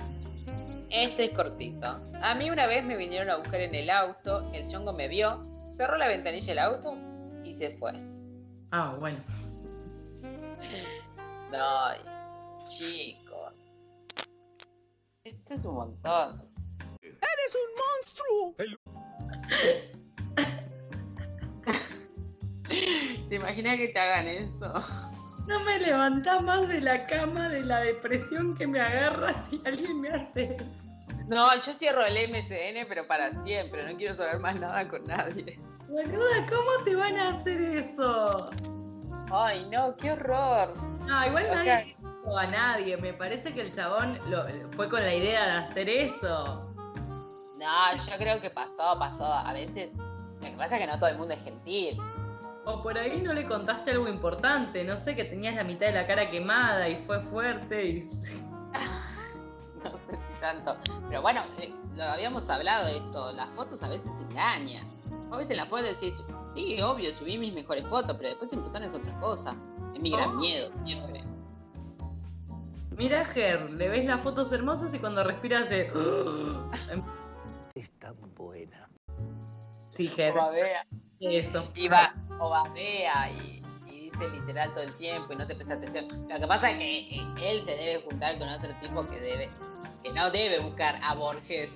[0.91, 2.01] Este es cortito.
[2.21, 5.45] A mí una vez me vinieron a buscar en el auto, el chongo me vio,
[5.77, 6.97] cerró la ventanilla del auto
[7.45, 7.93] y se fue.
[8.71, 9.19] Ah, bueno.
[11.51, 13.55] No, chicos.
[15.25, 16.51] Esto es un montón.
[17.03, 18.55] ¡Eres un monstruo!
[23.29, 24.73] ¿Te imaginas que te hagan eso?
[25.47, 30.01] No me levantás más de la cama de la depresión que me agarra si alguien
[30.01, 30.89] me hace eso.
[31.29, 33.83] No, yo cierro el MCN, pero para siempre.
[33.91, 35.59] No quiero saber más nada con nadie.
[35.89, 38.51] Boluda, ¿cómo te van a hacer eso?
[39.33, 40.73] Ay, no, qué horror.
[41.07, 42.97] No, igual nadie hizo a nadie.
[42.97, 46.63] Me parece que el chabón lo- fue con la idea de hacer eso.
[47.59, 49.25] No, yo creo que pasó, pasó.
[49.25, 49.91] A veces.
[50.41, 51.97] Lo que pasa es que no todo el mundo es gentil.
[52.69, 54.83] O por ahí no le contaste algo importante.
[54.85, 58.01] No sé, que tenías la mitad de la cara quemada y fue fuerte y.
[59.85, 60.77] No sé si tanto.
[61.09, 63.33] Pero bueno, eh, lo habíamos hablado de esto.
[63.35, 64.91] Las fotos a veces engañan.
[65.31, 66.15] A veces en las fotos decís,
[66.53, 69.57] sí, obvio, subí mis mejores fotos, pero después son es otra cosa.
[69.95, 70.41] Es mi gran Oh.
[70.41, 71.23] miedo siempre.
[72.97, 75.93] Mira, Ger, le ves las fotos hermosas y cuando respira hace.
[77.75, 78.89] Es tan buena.
[79.91, 80.35] Sí, Ger.
[81.21, 81.71] Eso.
[81.75, 85.75] Y va, o babea y, y dice literal todo el tiempo y no te presta
[85.75, 86.07] atención.
[86.29, 89.51] Lo que pasa es que eh, él se debe juntar con otro tipo que debe,
[90.03, 91.71] que no debe buscar a Borges,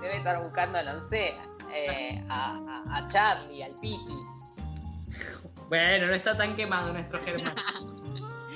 [0.00, 1.34] debe estar buscando, no sé,
[1.72, 4.16] eh, a, a- a Charlie, al Piti.
[5.68, 7.54] Bueno, no está tan quemado nuestro Germán.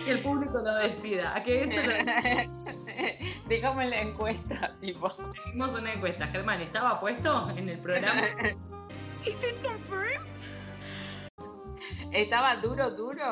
[0.05, 1.35] Que el público lo decida.
[1.37, 1.93] ¿A qué eso lo
[3.49, 5.13] Dejamos la encuesta, tipo.
[5.45, 6.27] Hicimos una encuesta.
[6.29, 8.23] Germán, ¿estaba puesto en el programa?
[9.27, 10.30] ¿Is it confirmed?
[12.13, 13.23] ¿Estaba duro, duro?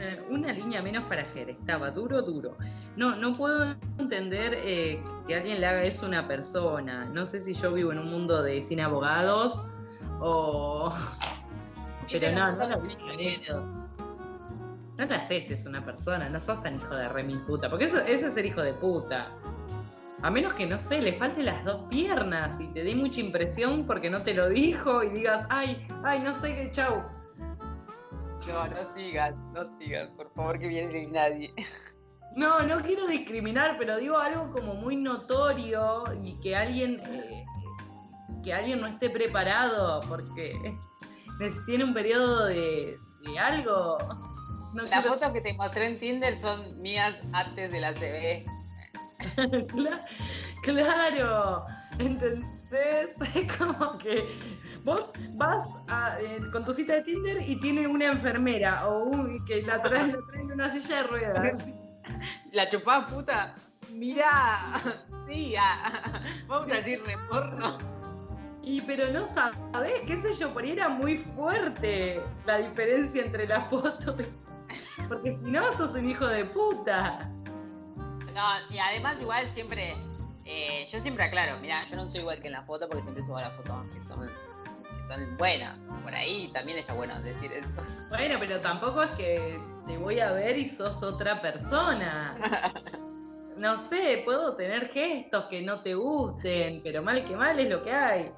[0.00, 2.56] Eh, Una línea menos para Ger, estaba duro, duro.
[2.96, 7.04] No, no puedo entender eh, que alguien le haga eso a una persona.
[7.06, 9.60] No sé si yo vivo en un mundo de sin abogados
[10.20, 10.92] o.
[12.10, 13.62] Pero no, no lo vi con eso.
[14.96, 17.70] No le haces eso a una persona, no sos tan hijo de re mil puta.
[17.70, 19.30] Porque eso, eso es ser hijo de puta.
[20.22, 23.86] A menos que, no sé, le falten las dos piernas y te dé mucha impresión
[23.86, 27.04] porque no te lo dijo y digas, ay, ay, no sé qué, chau.
[28.46, 31.52] No, no sigas, no sigas, por favor, que viene nadie.
[32.36, 37.44] No, no quiero discriminar, pero digo algo como muy notorio y que alguien eh,
[38.44, 40.52] que alguien no esté preparado porque
[41.66, 43.98] tiene un periodo de, de algo.
[44.72, 48.46] No Las quiero- fotos que te mostré en Tinder son mías antes de la CB.
[49.68, 50.04] Cla-
[50.62, 51.66] claro,
[51.98, 52.48] ¿entendés?
[53.34, 54.28] Es como que
[54.88, 59.44] vos vas a, eh, con tu cita de Tinder y tiene una enfermera o un,
[59.44, 61.66] que la traen, la traen en una silla de ruedas.
[62.52, 63.54] La chupá puta.
[63.92, 64.80] Mirá,
[65.28, 67.76] sí, ah, vamos a decir reporno.
[68.62, 73.46] Y pero no sabés, qué sé yo, por ahí era muy fuerte la diferencia entre
[73.46, 74.16] la foto.
[75.06, 77.30] Porque si no, sos un hijo de puta.
[78.34, 79.96] No, y además igual siempre,
[80.46, 83.22] eh, yo siempre aclaro, mirá, yo no soy igual que en la foto porque siempre
[83.24, 84.47] subo que son, que
[85.08, 85.76] son buenas.
[86.02, 87.68] Por ahí también está bueno decir eso.
[88.08, 92.72] Bueno, pero tampoco es que te voy a ver y sos otra persona.
[93.56, 97.82] No sé, puedo tener gestos que no te gusten, pero mal que mal es lo
[97.82, 98.32] que hay.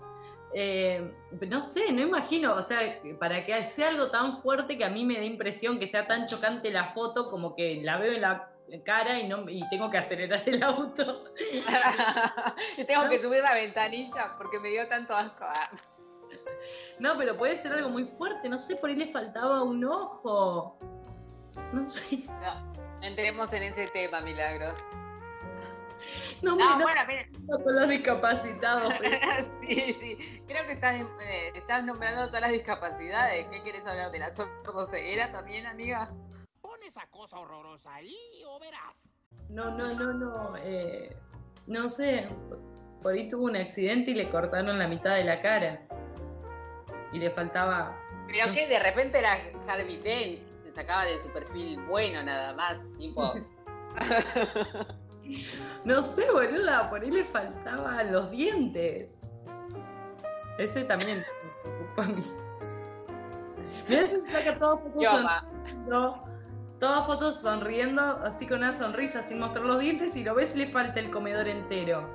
[0.55, 1.12] Eh,
[1.47, 2.79] no sé, no imagino, o sea,
[3.18, 6.27] para que sea algo tan fuerte que a mí me dé impresión que sea tan
[6.27, 8.51] chocante la foto como que la veo en la
[8.85, 11.25] cara y, no, y tengo que acelerar el auto.
[12.87, 15.45] Tengo que subir la ventanilla porque me dio tanto asco.
[15.45, 15.71] Ah,
[16.99, 20.79] No, pero puede ser algo muy fuerte, no sé, por ahí le faltaba un ojo.
[21.73, 22.25] No sé.
[22.27, 24.75] No, no entremos en ese tema, Milagros.
[26.43, 27.29] No, No, no, bueno, mire.
[27.63, 28.93] con los discapacitados.
[28.99, 29.19] pero-
[29.61, 30.43] sí, sí.
[30.47, 33.47] Creo que estás, eh, estás nombrando todas las discapacidades.
[33.49, 36.11] ¿Qué quieres hablar de la sordoceguera también, amiga?
[36.61, 39.11] Pon esa cosa horrorosa ahí o verás.
[39.49, 40.57] No, no, no, no.
[40.59, 41.15] eh,
[41.67, 42.27] no sé.
[43.03, 45.87] Por ahí tuvo un accidente y le cortaron la mitad de la cara.
[47.13, 47.97] Y le faltaba.
[48.27, 52.55] Pero no que de repente era Harvey Dent, se sacaba de su perfil bueno nada
[52.55, 53.35] más, tipo.
[55.85, 59.21] No sé, boluda, por ahí le faltaban los dientes.
[60.59, 62.23] Ese también me preocupa a mí.
[63.89, 66.25] Mira si se saca todo fotos sonriendo.
[66.79, 70.67] Todas fotos sonriendo, así con una sonrisa, sin mostrar los dientes, y lo ves le
[70.67, 72.09] falta el comedor entero.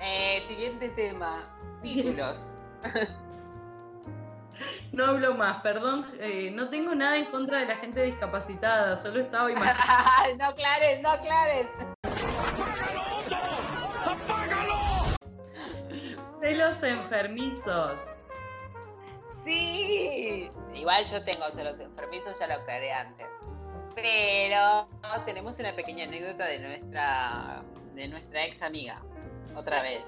[0.00, 1.57] Eh, siguiente tema.
[1.82, 2.58] Títulos.
[4.92, 6.04] No hablo más, perdón.
[6.18, 10.36] eh, no tengo nada en contra de la gente discapacitada, solo estaba imaginando.
[10.38, 11.66] no aclares, no aclares.
[16.40, 18.02] Celos enfermizos.
[19.44, 20.50] Sí.
[20.74, 23.26] Igual yo tengo celos enfermizos, ya lo aclaré antes.
[23.94, 24.88] Pero
[25.24, 27.62] tenemos una pequeña anécdota de nuestra
[27.94, 29.02] de nuestra ex amiga.
[29.54, 30.04] Otra vez.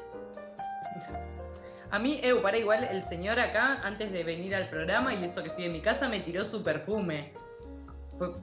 [1.92, 5.42] A mí, eh, para igual, el señor acá, antes de venir al programa y eso
[5.42, 7.32] que estoy en mi casa, me tiró su perfume.
[8.18, 8.34] Fue-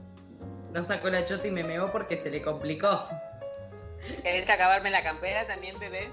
[0.72, 3.08] no sacó la chota y me meó porque se le complicó.
[4.22, 6.10] ¿Querés acabarme la campera también, bebé?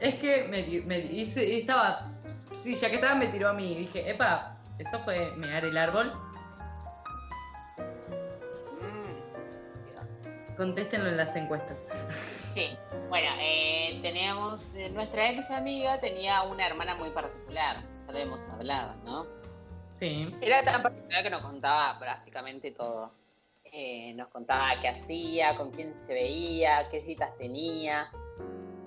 [0.00, 3.74] Es que me, me hice, estaba, sí, ya que estaba me tiró a mí.
[3.76, 6.12] Dije, epa, eso fue mear el árbol.
[10.56, 11.84] Contéstenlo en las encuestas.
[12.54, 12.76] Sí.
[13.08, 17.76] Bueno, eh, teníamos, eh, nuestra ex amiga tenía una hermana muy particular.
[18.06, 19.26] Ya lo hemos hablado, ¿no?
[19.92, 20.34] Sí.
[20.40, 23.12] Era tan particular que nos contaba básicamente todo.
[23.64, 28.10] Eh, nos contaba qué hacía, con quién se veía, qué citas tenía.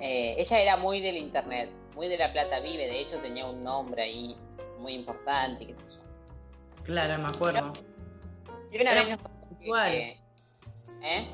[0.02, 3.64] Eh, ella era muy del internet, muy de la plata vive, de hecho tenía un
[3.64, 4.36] nombre ahí
[4.80, 6.84] muy importante, qué sé yo.
[6.84, 7.72] Claro, me acuerdo.
[8.72, 10.20] Y una Era vez nos contó que-
[11.02, 11.28] ¿Eh?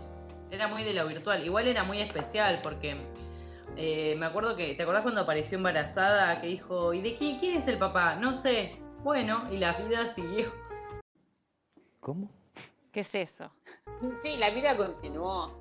[0.51, 1.43] Era muy de lo virtual.
[1.45, 2.97] Igual era muy especial porque
[3.75, 7.55] eh, me acuerdo que, ¿te acordás cuando apareció embarazada que dijo, ¿y de quién, quién
[7.55, 8.15] es el papá?
[8.15, 8.71] No sé.
[9.03, 10.53] Bueno, y la vida siguió.
[11.99, 12.29] ¿Cómo?
[12.91, 13.51] ¿Qué es eso?
[14.21, 15.57] Sí, la vida continuó.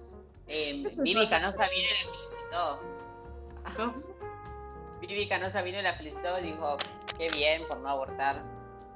[0.46, 1.28] Eh, Vivi.
[1.28, 2.80] Canosa vino y la felicitó.
[5.00, 6.76] Vivi Canosa vino y la felicitó y dijo,
[7.16, 8.44] qué bien por no abortar.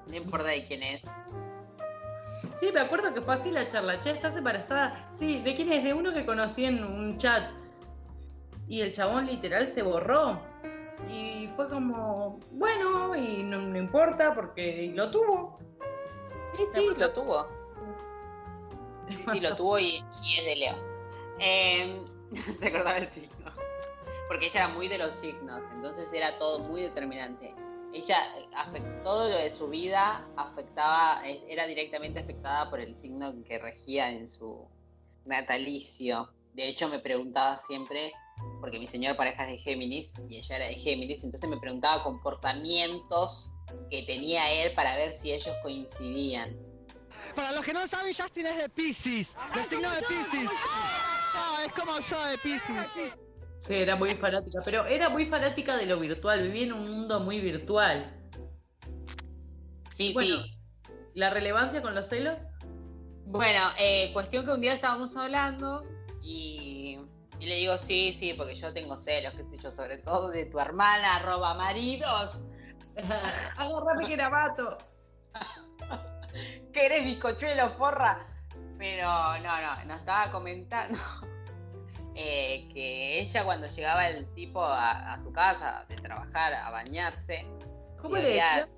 [0.06, 1.02] No importa de quién es.
[2.56, 3.98] Sí, me acuerdo que fue así la charla.
[4.00, 5.08] Che, ¿estás embarazada?
[5.12, 5.84] Sí, ¿de quién es?
[5.84, 7.50] De uno que conocí en un chat.
[8.68, 10.40] Y el chabón literal se borró.
[11.10, 15.58] Y fue como, bueno, y no, no importa porque lo tuvo.
[16.56, 17.48] Sí, sí, lo tuvo.
[19.32, 20.04] Sí, lo tuvo y,
[20.38, 20.92] es de Leo.
[21.44, 22.00] Eh,
[22.60, 23.50] se acordaba el signo.
[24.28, 27.52] Porque ella era muy de los signos, entonces era todo muy determinante.
[27.92, 28.16] Ella,
[28.56, 33.58] afect- todo lo de su vida afectaba, eh, era directamente afectada por el signo que
[33.58, 34.66] regía en su
[35.26, 36.32] natalicio.
[36.54, 38.12] De hecho, me preguntaba siempre,
[38.60, 42.02] porque mi señor pareja es de Géminis y ella era de Géminis, entonces me preguntaba
[42.02, 43.52] comportamientos
[43.90, 46.56] que tenía él para ver si ellos coincidían.
[47.34, 50.50] Para los que no saben, Justin es de Pisces, del signo de Pisces.
[51.34, 53.12] Yo, es como yo de Pisces.
[53.62, 57.20] Sí, era muy fanática, pero era muy fanática de lo virtual, vivía en un mundo
[57.20, 58.12] muy virtual.
[59.92, 60.58] Sí, bueno, sí.
[61.14, 62.40] ¿La relevancia con los celos?
[63.26, 65.84] Bueno, eh, cuestión que un día estábamos hablando
[66.20, 66.98] y,
[67.38, 70.46] y le digo, sí, sí, porque yo tengo celos, qué sé yo, sobre todo de
[70.46, 72.40] tu hermana, roba maridos.
[73.56, 74.76] Agarrame que la mato.
[76.72, 78.26] que eres bizcochuelo, forra.
[78.76, 80.98] Pero no, no, nos estaba comentando
[82.14, 87.46] eh, que ella cuando llegaba el tipo a, a su casa de trabajar, a bañarse.
[88.00, 88.68] ¿Cómo le decía?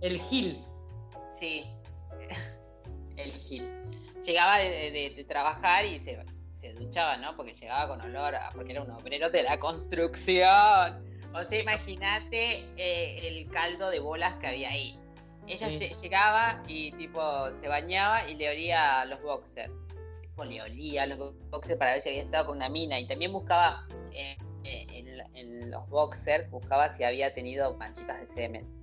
[0.00, 0.64] El Gil.
[1.40, 1.64] Sí,
[3.16, 3.68] el Gil.
[4.24, 6.22] Llegaba de, de- de trabajar y se,
[6.60, 7.36] se duchaba, ¿no?
[7.36, 11.04] Porque llegaba con olor, a, porque era un obrero de la construcción.
[11.34, 14.98] O sea, imagínate eh, el caldo de bolas que había ahí.
[15.46, 15.90] Ella Sí.
[16.00, 19.72] llegaba y tipo se bañaba y le olía a los boxers.
[20.42, 21.18] Le olía a los
[21.50, 22.98] boxers para ver si había estado con una mina.
[22.98, 28.26] Y también buscaba eh, eh, en, en los boxers, buscaba si había tenido manchitas de
[28.34, 28.82] semen.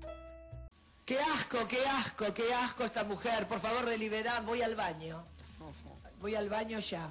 [1.06, 3.48] Qué asco, qué asco, qué asco esta mujer.
[3.48, 5.24] Por favor, deliberad, voy al baño.
[6.22, 7.10] Voy al baño ya.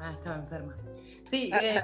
[0.00, 0.74] Ah, estaba enferma.
[1.24, 1.82] Sí, eh,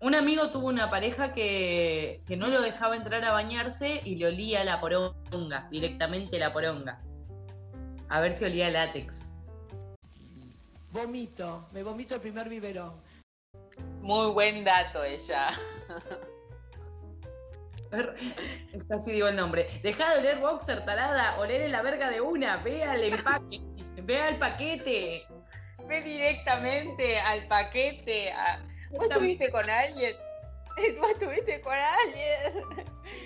[0.00, 4.26] un amigo tuvo una pareja que, que no lo dejaba entrar a bañarse y le
[4.26, 7.00] olía la poronga, directamente la poronga.
[8.08, 9.27] A ver si olía látex.
[10.90, 12.94] Vomito, me vomito el primer biberón.
[14.00, 15.58] Muy buen dato ella.
[18.88, 19.66] Casi digo el nombre.
[19.82, 21.38] Deja de oler boxer, tarada.
[21.38, 22.56] Oler en la verga de una.
[22.58, 23.60] Vea el empaque.
[24.02, 25.24] Vea el paquete.
[25.86, 28.32] Ve directamente al paquete.
[28.32, 30.14] a- ¿Vos estuviste con alguien?
[31.00, 32.84] ¿Vos estuviste con alguien?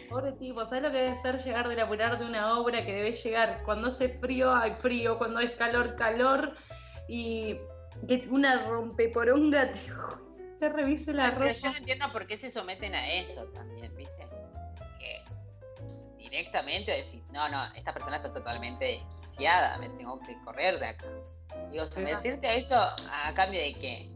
[0.09, 3.13] Pobre tipo, ¿sabes lo que debe ser llegar de laburar de una obra que debe
[3.13, 6.55] llegar cuando hace frío, hay frío, cuando es calor, calor
[7.09, 7.59] y
[8.09, 9.79] que una rompeporonga te,
[10.59, 11.59] te revise la Ay, pero ropa?
[11.61, 14.27] yo no entiendo por qué se someten a eso también, ¿viste?
[14.99, 15.23] Que
[16.17, 21.07] directamente decís, no, no, esta persona está totalmente desgraciada, me tengo que correr de acá.
[21.71, 24.09] Digo, someterte a eso a cambio de qué?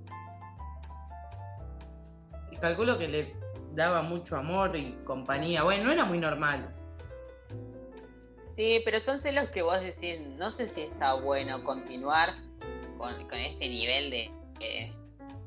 [2.51, 3.35] Y calculo que le
[3.73, 5.63] daba mucho amor y compañía.
[5.63, 6.75] Bueno, no era muy normal.
[8.57, 12.33] Sí, pero son celos que vos decís, no sé si está bueno continuar
[12.97, 14.31] con, con este nivel de,
[14.61, 14.93] de,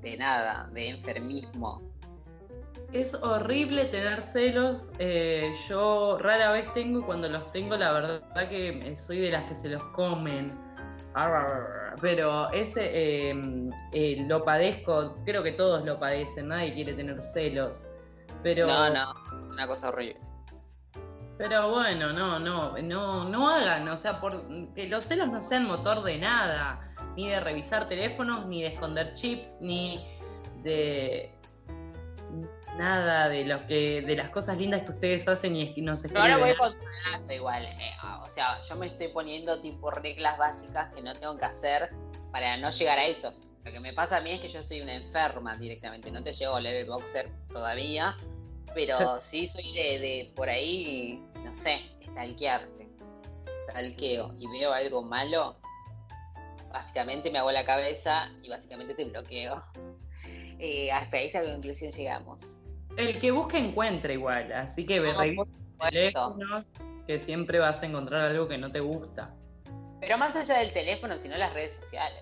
[0.01, 1.81] de nada, de enfermismo.
[2.93, 4.89] Es horrible tener celos.
[4.97, 9.43] eh, yo rara vez tengo y cuando los tengo, la verdad que soy de las
[9.45, 10.57] que se los comen.
[12.01, 13.41] Pero ese eh,
[13.93, 17.85] eh, lo padezco, creo que todos lo padecen, nadie quiere tener celos.
[18.41, 19.13] Pero, No, no,
[19.51, 20.17] una cosa horrible.
[21.37, 25.65] pero bueno, no, no, no, no hagan, o sea, por, que los celos no sean
[25.67, 26.88] motor de nada,
[27.19, 29.99] ni de revisar teléfonos, ni de esconder chips, ni
[30.63, 31.29] de
[32.77, 36.35] nada de lo que, de las cosas lindas que ustedes hacen y nos Pero ahora
[36.35, 36.57] escriben.
[36.57, 37.65] voy controlando igual.
[37.65, 37.91] eh,
[38.25, 41.89] o sea, yo me estoy poniendo tipo reglas básicas que no tengo que hacer
[42.31, 43.33] para no llegar a eso.
[43.65, 46.09] Lo que me pasa a mí es que yo soy una enferma directamente.
[46.11, 48.15] No te llego a leer el boxer todavía,
[48.73, 52.87] pero sí soy de, de por ahí, no sé, stalkearte.
[53.69, 55.57] Stalkeo y veo algo malo,
[56.71, 59.63] básicamente me hago la cabeza y básicamente te bloqueo.
[60.59, 62.57] Eh, hasta esa conclusión llegamos.
[62.97, 66.59] El que busca encuentra igual, así que No,
[67.07, 69.33] que siempre vas a encontrar algo que no te gusta.
[70.01, 72.21] Pero más allá del teléfono, sino las redes sociales.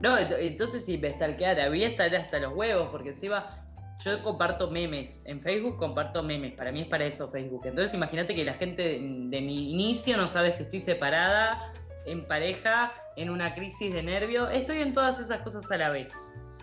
[0.00, 3.64] No, ent- entonces si me stalkeara, voy a estar hasta los huevos, porque encima
[4.04, 5.22] yo comparto memes.
[5.24, 6.52] En Facebook comparto memes.
[6.54, 7.62] Para mí es para eso Facebook.
[7.64, 11.72] Entonces imagínate que la gente de mi inicio no sabe si estoy separada,
[12.06, 14.48] en pareja, en una crisis de nervio.
[14.48, 16.12] Estoy en todas esas cosas a la vez.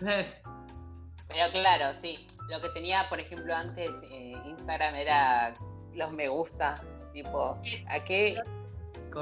[0.00, 2.26] Pero claro, sí.
[2.50, 5.54] Lo que tenía, por ejemplo, antes eh, Instagram era
[5.94, 6.82] los me gusta.
[7.12, 8.40] Tipo, ¿a qué?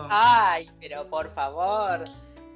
[0.09, 2.05] Ay, pero por favor.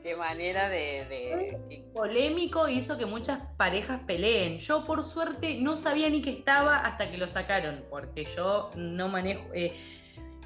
[0.02, 1.04] Qué manera de.
[1.08, 4.58] de- polémico hizo que muchas parejas peleen.
[4.58, 9.08] Yo por suerte no sabía ni que estaba hasta que lo sacaron, porque yo no
[9.08, 9.42] manejo...
[9.54, 9.74] eh,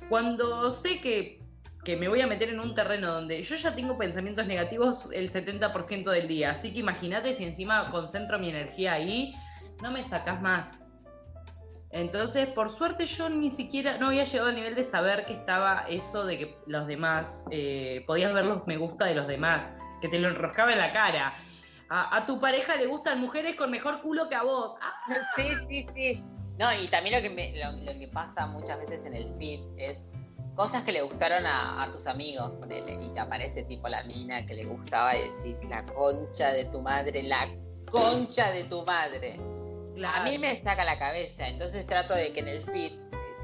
[0.09, 1.41] cuando sé que,
[1.89, 5.33] que me voy a meter en un terreno donde yo ya tengo pensamientos negativos el
[5.33, 9.33] 70% del día, así que imagínate si encima concentro mi energía ahí,
[9.81, 10.79] no me sacás más.
[11.91, 15.87] Entonces, por suerte yo ni siquiera, no había llegado al nivel de saber que estaba
[15.89, 20.09] eso de que los demás, eh, podías ver los me gusta de los demás, que
[20.09, 21.39] te lo enroscaba en la cara.
[21.89, 24.75] A, tu pareja le gustan mujeres con mejor culo que a vos.
[24.83, 24.93] Ah,
[25.37, 26.25] Sí, sí, sí.
[26.59, 30.07] No, y también lo que, lo que pasa muchas veces en el feed es
[30.59, 34.45] cosas que le gustaron a, a tus amigos, ponele, y te aparece tipo la mina
[34.45, 37.49] que le gustaba y decís, la concha de tu madre, la
[37.89, 39.39] concha de tu madre.
[40.05, 42.91] A mí me saca la cabeza, entonces trato de que en el feed,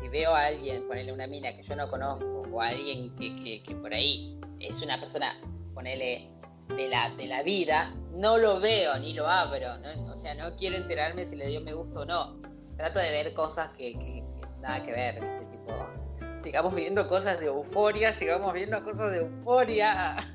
[0.00, 3.36] si veo a alguien, ponerle una mina que yo no conozco, o a alguien que,
[3.36, 5.40] que- que por ahí es una persona,
[5.72, 6.28] ponele
[6.76, 10.12] de la, de la vida, no lo veo ni lo abro, ¿no?
[10.12, 12.40] o sea, no quiero enterarme si le dio me gusta o no.
[12.76, 15.46] Trato de ver cosas que, que- que nada que ver, ¿viste?
[15.56, 15.88] Tipo,
[16.44, 20.30] sigamos viendo cosas de euforia, sigamos viendo cosas de euforia.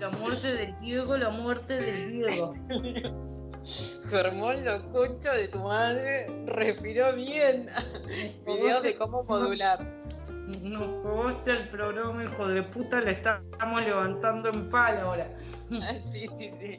[0.00, 2.54] La muerte del Diego, la muerte del Diego.
[4.10, 7.68] Germón, lo concha de tu madre, respiró bien.
[8.46, 9.80] Videos de cómo modular.
[10.60, 15.30] Nos jodaste el programa, hijo de puta, le estamos levantando en pala ahora.
[16.12, 16.78] Sí, sí, sí.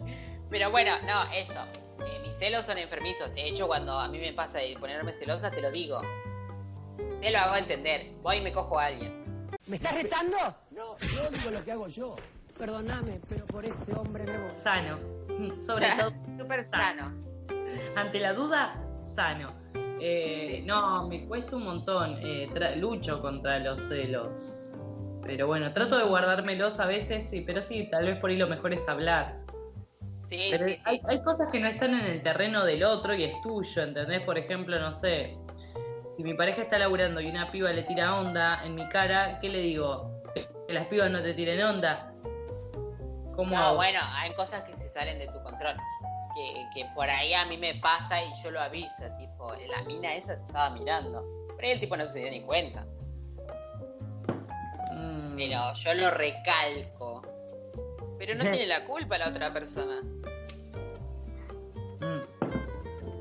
[0.50, 1.60] Pero bueno, no, eso.
[2.06, 3.34] Eh, mis celos son enfermizos.
[3.34, 6.02] De hecho, cuando a mí me pasa de ponerme celosa, te lo digo.
[7.22, 8.08] Te lo hago entender.
[8.22, 9.26] Voy y me cojo a alguien.
[9.68, 10.38] ¿Me estás retando?
[10.72, 12.16] No, yo digo lo que hago yo.
[12.58, 14.54] Perdóname, pero por este hombre me voy.
[14.54, 14.98] Sano.
[15.66, 17.14] Sobre todo, súper sano.
[17.96, 19.48] Ante la duda, sano.
[20.00, 22.18] Eh, no, me cuesta un montón.
[22.22, 22.48] eh,
[22.78, 24.74] lucho contra los celos.
[25.26, 28.48] Pero bueno, trato de guardármelos a veces, sí, pero sí, tal vez por ahí lo
[28.48, 29.40] mejor es hablar.
[30.30, 33.24] Sí, Pero sí, hay, hay cosas que no están en el terreno del otro y
[33.24, 34.22] es tuyo, ¿entendés?
[34.22, 35.38] Por ejemplo, no sé,
[36.16, 39.50] si mi pareja está laburando y una piba le tira onda en mi cara, ¿qué
[39.50, 40.22] le digo?
[40.34, 42.12] Que las pibas no te tiren onda.
[43.36, 43.76] ¿Cómo No, hago?
[43.76, 45.76] bueno, hay cosas que se salen de tu control.
[46.36, 49.04] Que, que por ahí a mí me pasa y yo lo aviso.
[49.18, 51.24] Tipo, la mina esa te estaba mirando.
[51.58, 52.86] Pero el tipo no se dio ni cuenta.
[54.92, 55.36] Mm.
[55.36, 57.22] Pero yo lo recalco.
[58.18, 60.02] Pero no tiene la culpa la otra persona.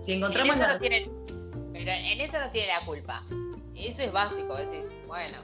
[0.01, 0.75] Si En encontramos la...
[0.75, 1.09] no tiene-
[1.75, 3.25] pero en eso no tiene la culpa.
[3.75, 4.55] Eso es básico.
[4.55, 5.39] Decís, bueno,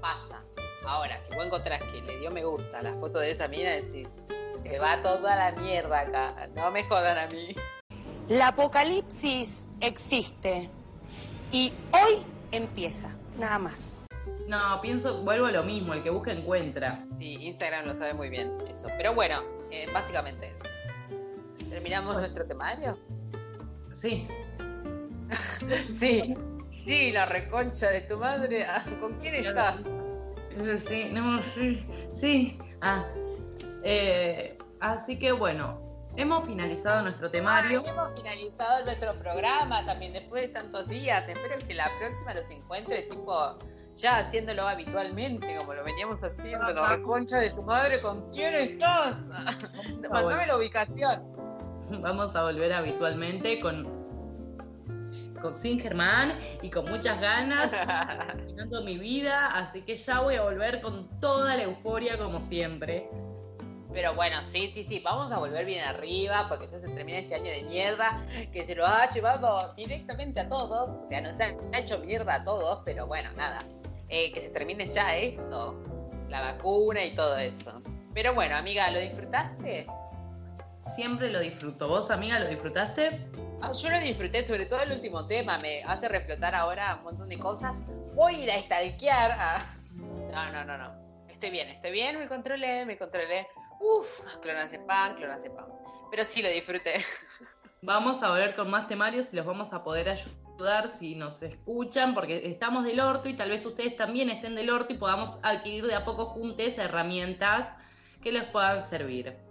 [0.00, 0.42] pasa.
[0.86, 3.72] Ahora, si vos encontrás que le dio me gusta a la foto de esa mina,
[3.72, 4.08] decís,
[4.62, 6.48] se va toda la mierda acá.
[6.56, 7.54] No me jodan a mí.
[8.26, 10.70] La apocalipsis existe
[11.52, 12.22] y hoy
[12.52, 14.02] empieza, nada más.
[14.48, 17.04] No, pienso, vuelvo a lo mismo, el que busca encuentra.
[17.18, 18.86] Sí, Instagram lo sabe muy bien eso.
[18.96, 21.68] Pero bueno, eh, básicamente eso.
[21.68, 22.98] ¿Terminamos nuestro temario?
[23.92, 24.26] Sí.
[25.98, 26.34] sí.
[26.84, 28.64] Sí, la reconcha de tu madre.
[28.64, 29.80] Ah, ¿Con quién estás?
[30.78, 32.58] Sí, no, sí, sí.
[32.80, 33.04] Ah,
[33.82, 35.80] eh, así que bueno,
[36.16, 37.82] hemos finalizado nuestro temario.
[37.84, 41.28] Ay, hemos finalizado nuestro programa también después de tantos días.
[41.28, 43.58] Espero que la próxima los encuentre tipo
[43.96, 46.68] ya haciéndolo habitualmente, como lo veníamos haciendo.
[46.68, 49.16] La reconcha de tu madre, ¿con quién estás?
[50.10, 51.22] Mandame la ubicación.
[52.00, 53.95] Vamos a volver habitualmente con,
[55.46, 57.70] con sin Germán y con muchas ganas,
[58.36, 63.08] terminando mi vida, así que ya voy a volver con toda la euforia como siempre.
[63.92, 67.36] Pero bueno, sí, sí, sí, vamos a volver bien arriba porque ya se termina este
[67.36, 70.90] año de mierda que se lo ha llevado directamente a todos.
[70.90, 73.60] O sea, nos ha hecho mierda a todos, pero bueno, nada.
[74.08, 75.80] Eh, que se termine ya esto,
[76.28, 77.80] la vacuna y todo eso.
[78.12, 79.86] Pero bueno, amiga, ¿lo disfrutaste?
[80.80, 81.88] Siempre lo disfruto.
[81.88, 83.26] ¿Vos, amiga, lo disfrutaste?
[83.62, 87.28] Ah, yo lo disfruté, sobre todo el último tema, me hace reflotar ahora un montón
[87.28, 87.82] de cosas.
[88.14, 89.76] Voy a ir a stalkear a...
[90.30, 91.26] No, no, no, no.
[91.28, 93.46] Estoy bien, estoy bien, me controlé, me controlé.
[93.80, 94.06] Uf,
[94.42, 95.66] clonazepam, clonazepam.
[96.10, 97.04] Pero sí lo disfruté.
[97.82, 102.14] Vamos a volver con más temarios y los vamos a poder ayudar si nos escuchan,
[102.14, 105.86] porque estamos del orto y tal vez ustedes también estén del orto y podamos adquirir
[105.86, 107.74] de a poco juntos herramientas
[108.22, 109.45] que les puedan servir.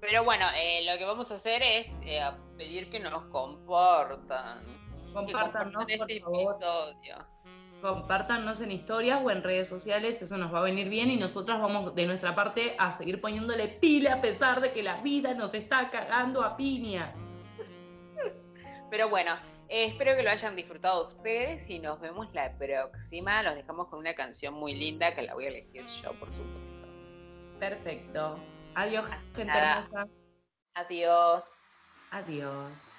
[0.00, 2.20] Pero bueno, eh, lo que vamos a hacer es eh,
[2.56, 4.64] pedir que nos comportan.
[4.66, 6.54] Que compartan este por favor.
[6.54, 7.26] episodio.
[7.80, 11.60] Compártanos en historias o en redes sociales, eso nos va a venir bien y nosotros
[11.60, 15.54] vamos de nuestra parte a seguir poniéndole pila a pesar de que la vida nos
[15.54, 17.16] está cagando a piñas.
[18.90, 19.34] Pero bueno,
[19.68, 23.44] eh, espero que lo hayan disfrutado ustedes y nos vemos la próxima.
[23.44, 26.88] Los dejamos con una canción muy linda que la voy a elegir yo, por supuesto.
[27.60, 28.40] Perfecto.
[28.78, 29.58] Adiós, gente Nada.
[29.58, 30.08] hermosa.
[30.76, 31.62] Adiós.
[32.12, 32.97] Adiós.